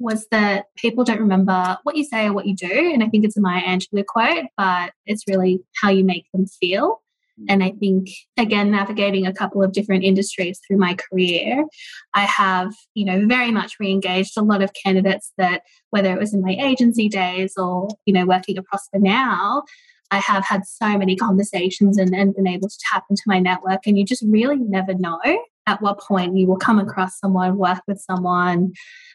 was 0.00 0.26
that 0.32 0.64
people 0.76 1.04
don't 1.04 1.20
remember 1.20 1.78
what 1.84 1.94
you 1.94 2.02
say 2.02 2.26
or 2.26 2.32
what 2.32 2.46
you 2.46 2.56
do. 2.56 2.90
And 2.92 3.04
I 3.04 3.08
think 3.08 3.24
it's 3.24 3.36
a 3.36 3.40
Maya 3.40 3.62
Angelou 3.62 4.04
quote, 4.04 4.46
but 4.56 4.92
it's 5.04 5.24
really 5.28 5.60
how 5.80 5.90
you 5.90 6.04
make 6.04 6.26
them 6.32 6.46
feel. 6.46 7.00
And 7.48 7.62
I 7.62 7.72
think, 7.78 8.08
again, 8.36 8.70
navigating 8.70 9.26
a 9.26 9.32
couple 9.32 9.62
of 9.62 9.72
different 9.72 10.04
industries 10.04 10.60
through 10.66 10.78
my 10.78 10.94
career, 10.94 11.64
I 12.14 12.22
have, 12.22 12.72
you 12.94 13.04
know, 13.04 13.26
very 13.26 13.50
much 13.50 13.74
re 13.78 13.90
engaged 13.90 14.36
a 14.36 14.42
lot 14.42 14.62
of 14.62 14.72
candidates 14.84 15.32
that, 15.36 15.62
whether 15.90 16.12
it 16.12 16.18
was 16.18 16.32
in 16.32 16.42
my 16.42 16.56
agency 16.58 17.08
days 17.08 17.54
or, 17.56 17.88
you 18.06 18.14
know, 18.14 18.26
working 18.26 18.56
at 18.56 18.64
Prospa 18.64 19.00
now, 19.00 19.62
I 20.10 20.18
have 20.18 20.44
had 20.44 20.64
so 20.64 20.96
many 20.96 21.16
conversations 21.16 21.98
and, 21.98 22.14
and 22.14 22.34
been 22.34 22.46
able 22.46 22.68
to 22.68 22.78
tap 22.90 23.04
into 23.10 23.22
my 23.26 23.38
network. 23.38 23.86
And 23.86 23.98
you 23.98 24.04
just 24.04 24.24
really 24.26 24.56
never 24.56 24.94
know 24.94 25.20
at 25.66 25.82
what 25.82 26.00
point 26.00 26.36
you 26.36 26.46
will 26.46 26.56
come 26.56 26.78
across 26.78 27.18
someone, 27.18 27.56
work 27.56 27.80
with 27.88 28.00
someone, 28.00 28.72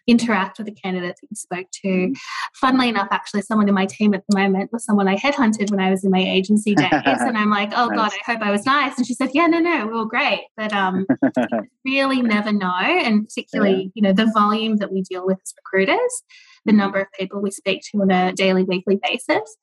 interact 0.07 0.57
with 0.57 0.67
the 0.67 0.73
candidate 0.73 1.15
that 1.21 1.27
you 1.29 1.35
spoke 1.35 1.67
to. 1.71 1.87
Mm-hmm. 1.87 2.13
Funnily 2.55 2.89
enough, 2.89 3.07
actually, 3.11 3.41
someone 3.41 3.67
in 3.69 3.73
my 3.73 3.85
team 3.85 4.13
at 4.13 4.23
the 4.27 4.37
moment 4.37 4.71
was 4.73 4.83
someone 4.83 5.07
I 5.07 5.15
headhunted 5.15 5.71
when 5.71 5.79
I 5.79 5.89
was 5.89 6.03
in 6.03 6.11
my 6.11 6.19
agency 6.19 6.75
days. 6.75 6.89
and 6.91 7.37
I'm 7.37 7.49
like, 7.49 7.71
oh 7.75 7.87
nice. 7.87 7.97
God, 7.97 8.11
I 8.11 8.31
hope 8.31 8.41
I 8.41 8.51
was 8.51 8.65
nice. 8.65 8.97
And 8.97 9.07
she 9.07 9.13
said, 9.13 9.29
yeah, 9.33 9.47
no, 9.47 9.59
no, 9.59 9.87
we 9.87 9.93
were 9.93 10.05
great. 10.05 10.45
But 10.57 10.73
um, 10.73 11.05
really 11.85 12.21
never 12.21 12.51
know. 12.51 12.75
And 12.75 13.27
particularly, 13.27 13.83
yeah. 13.83 13.89
you 13.95 14.01
know, 14.01 14.13
the 14.13 14.31
volume 14.33 14.77
that 14.77 14.91
we 14.91 15.03
deal 15.03 15.25
with 15.25 15.39
as 15.43 15.53
recruiters, 15.57 16.23
the 16.65 16.71
mm-hmm. 16.71 16.79
number 16.79 16.99
of 16.99 17.07
people 17.17 17.41
we 17.41 17.51
speak 17.51 17.81
to 17.91 18.01
on 18.01 18.11
a 18.11 18.33
daily, 18.33 18.63
weekly 18.63 18.99
basis. 19.01 19.57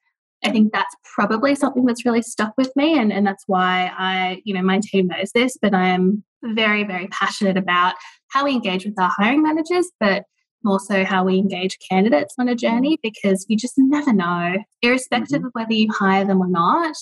I 0.44 0.51
think 0.51 0.72
that's 0.72 0.94
probably 1.03 1.57
something 1.57 1.85
that's 1.85 2.05
really 2.05 2.22
stuck 2.22 2.55
with 2.57 2.70
me. 2.77 2.96
And, 2.96 3.12
and 3.12 3.27
that's 3.27 3.42
why 3.48 3.90
I, 3.98 4.40
you 4.44 4.55
know, 4.55 4.62
my 4.62 4.81
team 4.81 5.09
knows 5.09 5.33
this, 5.33 5.59
but 5.61 5.74
I 5.74 5.88
am 5.88 6.22
very, 6.42 6.85
very 6.85 7.09
passionate 7.09 7.57
about 7.57 7.94
how 8.29 8.44
we 8.44 8.53
engage 8.53 8.85
with 8.85 8.98
our 8.98 9.11
hiring 9.16 9.42
managers, 9.42 9.90
but 10.01 10.24
more 10.64 10.81
so 10.81 11.05
how 11.05 11.24
we 11.24 11.38
engage 11.38 11.79
candidates 11.90 12.35
on 12.38 12.48
a 12.48 12.55
journey 12.55 12.96
mm-hmm. 12.96 13.09
because 13.09 13.46
you 13.48 13.57
just 13.57 13.74
never 13.77 14.12
know, 14.12 14.57
irrespective 14.83 15.38
mm-hmm. 15.38 15.46
of 15.46 15.53
whether 15.53 15.72
you 15.72 15.88
hire 15.92 16.24
them 16.24 16.40
or 16.40 16.48
not, 16.48 16.94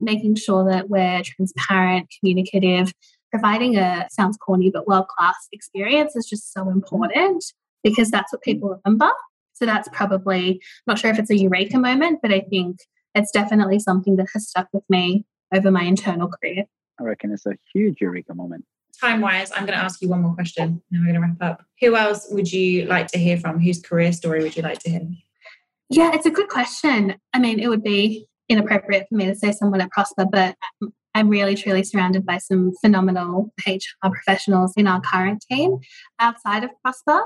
making 0.00 0.34
sure 0.34 0.68
that 0.70 0.88
we're 0.88 1.22
transparent, 1.24 2.08
communicative, 2.18 2.92
providing 3.30 3.76
a 3.76 4.06
sounds 4.10 4.36
corny 4.36 4.70
but 4.70 4.86
world 4.86 5.06
class 5.08 5.36
experience 5.52 6.16
is 6.16 6.26
just 6.26 6.52
so 6.52 6.62
mm-hmm. 6.62 6.72
important 6.72 7.44
because 7.82 8.10
that's 8.10 8.32
what 8.32 8.40
mm-hmm. 8.40 8.52
people 8.52 8.80
remember. 8.84 9.10
So 9.54 9.66
that's 9.66 9.88
probably, 9.92 10.60
not 10.86 10.98
sure 10.98 11.10
if 11.10 11.18
it's 11.18 11.30
a 11.30 11.36
eureka 11.36 11.78
moment, 11.78 12.20
but 12.22 12.32
I 12.32 12.40
think 12.40 12.78
it's 13.14 13.30
definitely 13.30 13.78
something 13.78 14.16
that 14.16 14.28
has 14.32 14.48
stuck 14.48 14.68
with 14.72 14.84
me 14.88 15.24
over 15.54 15.70
my 15.70 15.82
internal 15.82 16.28
career. 16.28 16.64
I 16.98 17.04
reckon 17.04 17.32
it's 17.32 17.46
a 17.46 17.56
huge 17.72 18.00
eureka 18.00 18.34
moment 18.34 18.64
time 19.02 19.20
wise, 19.20 19.50
I'm 19.50 19.66
going 19.66 19.78
to 19.78 19.84
ask 19.84 20.00
you 20.00 20.08
one 20.08 20.22
more 20.22 20.34
question 20.34 20.80
and 20.90 21.00
we're 21.00 21.12
going 21.12 21.14
to 21.14 21.20
wrap 21.20 21.42
up. 21.42 21.64
Who 21.80 21.96
else 21.96 22.28
would 22.30 22.50
you 22.52 22.86
like 22.86 23.08
to 23.08 23.18
hear 23.18 23.36
from? 23.36 23.58
Whose 23.58 23.80
career 23.80 24.12
story 24.12 24.42
would 24.42 24.56
you 24.56 24.62
like 24.62 24.78
to 24.80 24.90
hear? 24.90 25.08
Yeah, 25.90 26.12
it's 26.14 26.26
a 26.26 26.30
good 26.30 26.48
question. 26.48 27.16
I 27.34 27.38
mean, 27.38 27.58
it 27.58 27.68
would 27.68 27.82
be 27.82 28.26
inappropriate 28.48 29.06
for 29.08 29.16
me 29.16 29.26
to 29.26 29.34
say 29.34 29.52
someone 29.52 29.80
at 29.80 29.90
Prospa, 29.90 30.30
but 30.30 30.56
I'm 31.14 31.28
really 31.28 31.54
truly 31.54 31.84
surrounded 31.84 32.24
by 32.24 32.38
some 32.38 32.72
phenomenal 32.80 33.52
HR 33.66 34.08
professionals 34.08 34.72
in 34.76 34.86
our 34.86 35.00
current 35.00 35.44
team 35.50 35.78
outside 36.18 36.64
of 36.64 36.70
Prospa. 36.84 37.22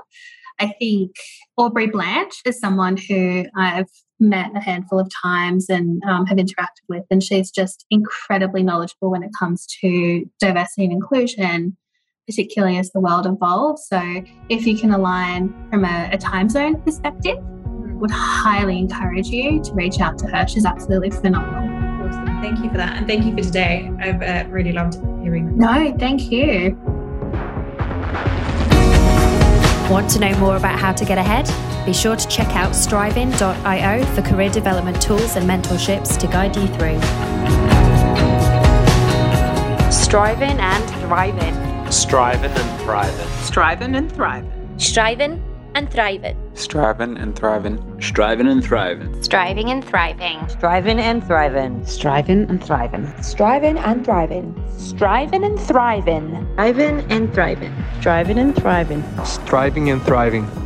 I 0.58 0.72
think 0.78 1.12
Aubrey 1.56 1.86
Blanche 1.86 2.40
is 2.44 2.58
someone 2.58 2.96
who 2.96 3.44
I've 3.56 3.90
met 4.18 4.56
a 4.56 4.60
handful 4.60 4.98
of 4.98 5.10
times 5.22 5.68
and 5.68 6.02
um, 6.04 6.26
have 6.26 6.38
interacted 6.38 6.84
with. 6.88 7.04
And 7.10 7.22
she's 7.22 7.50
just 7.50 7.84
incredibly 7.90 8.62
knowledgeable 8.62 9.10
when 9.10 9.22
it 9.22 9.30
comes 9.38 9.66
to 9.82 10.24
diversity 10.40 10.84
and 10.84 10.92
inclusion, 10.92 11.76
particularly 12.26 12.78
as 12.78 12.90
the 12.92 13.00
world 13.00 13.26
evolves. 13.26 13.86
So, 13.88 14.22
if 14.48 14.66
you 14.66 14.76
can 14.78 14.92
align 14.92 15.54
from 15.70 15.84
a, 15.84 16.10
a 16.12 16.18
time 16.18 16.48
zone 16.48 16.80
perspective, 16.80 17.36
would 17.38 18.10
highly 18.10 18.78
encourage 18.78 19.28
you 19.28 19.62
to 19.62 19.72
reach 19.72 20.00
out 20.00 20.18
to 20.18 20.26
her. 20.26 20.46
She's 20.46 20.66
absolutely 20.66 21.10
phenomenal. 21.10 21.75
Awesome. 22.46 22.56
Thank 22.56 22.64
you 22.64 22.70
for 22.70 22.76
that. 22.78 22.96
And 22.96 23.06
thank 23.06 23.24
you 23.24 23.34
for 23.34 23.42
today. 23.42 23.90
I've 24.00 24.22
uh, 24.22 24.48
really 24.50 24.72
loved 24.72 24.94
hearing 25.22 25.46
that. 25.46 25.56
No, 25.56 25.96
thank 25.98 26.30
you. 26.30 26.76
Want 29.90 30.10
to 30.10 30.20
know 30.20 30.36
more 30.38 30.56
about 30.56 30.78
how 30.78 30.92
to 30.92 31.04
get 31.04 31.18
ahead? 31.18 31.46
Be 31.86 31.92
sure 31.92 32.16
to 32.16 32.28
check 32.28 32.48
out 32.56 32.74
striving.io 32.74 34.04
for 34.06 34.22
career 34.22 34.50
development 34.50 35.00
tools 35.00 35.36
and 35.36 35.48
mentorships 35.48 36.18
to 36.18 36.26
guide 36.26 36.56
you 36.56 36.66
through. 36.68 37.00
Striving 39.92 40.58
and 40.58 40.90
thriving. 41.00 41.90
Striving 41.90 42.50
and 42.50 42.80
thriving. 42.82 43.28
Striving 43.42 43.94
and 43.94 44.12
thriving. 44.12 44.78
Striving 44.78 45.55
and 45.76 45.90
thriving. 45.90 46.36
Striving 46.54 47.18
and 47.18 47.36
thriving. 47.36 47.76
Striving 48.00 48.48
and 48.48 48.64
thriving. 48.64 49.22
Striving 49.22 49.70
and 49.70 49.84
thriving. 49.84 50.48
Striving 50.48 50.98
and 50.98 51.22
thriving. 51.22 51.84
Striving 51.84 52.48
and 52.48 52.64
thriving. 52.64 53.14
Striving 53.22 53.76
and 53.76 54.06
thriving. 54.06 54.54
Striving 54.78 55.44
and 55.44 55.60
thriving. 55.60 56.48
Striving 56.54 57.12
and 57.12 57.34
thriving. 57.34 57.74
Striving 58.00 58.38
and 58.38 58.56
thriving. 58.56 59.04
Striving 59.24 59.90
and 59.90 60.02
thriving. 60.02 60.65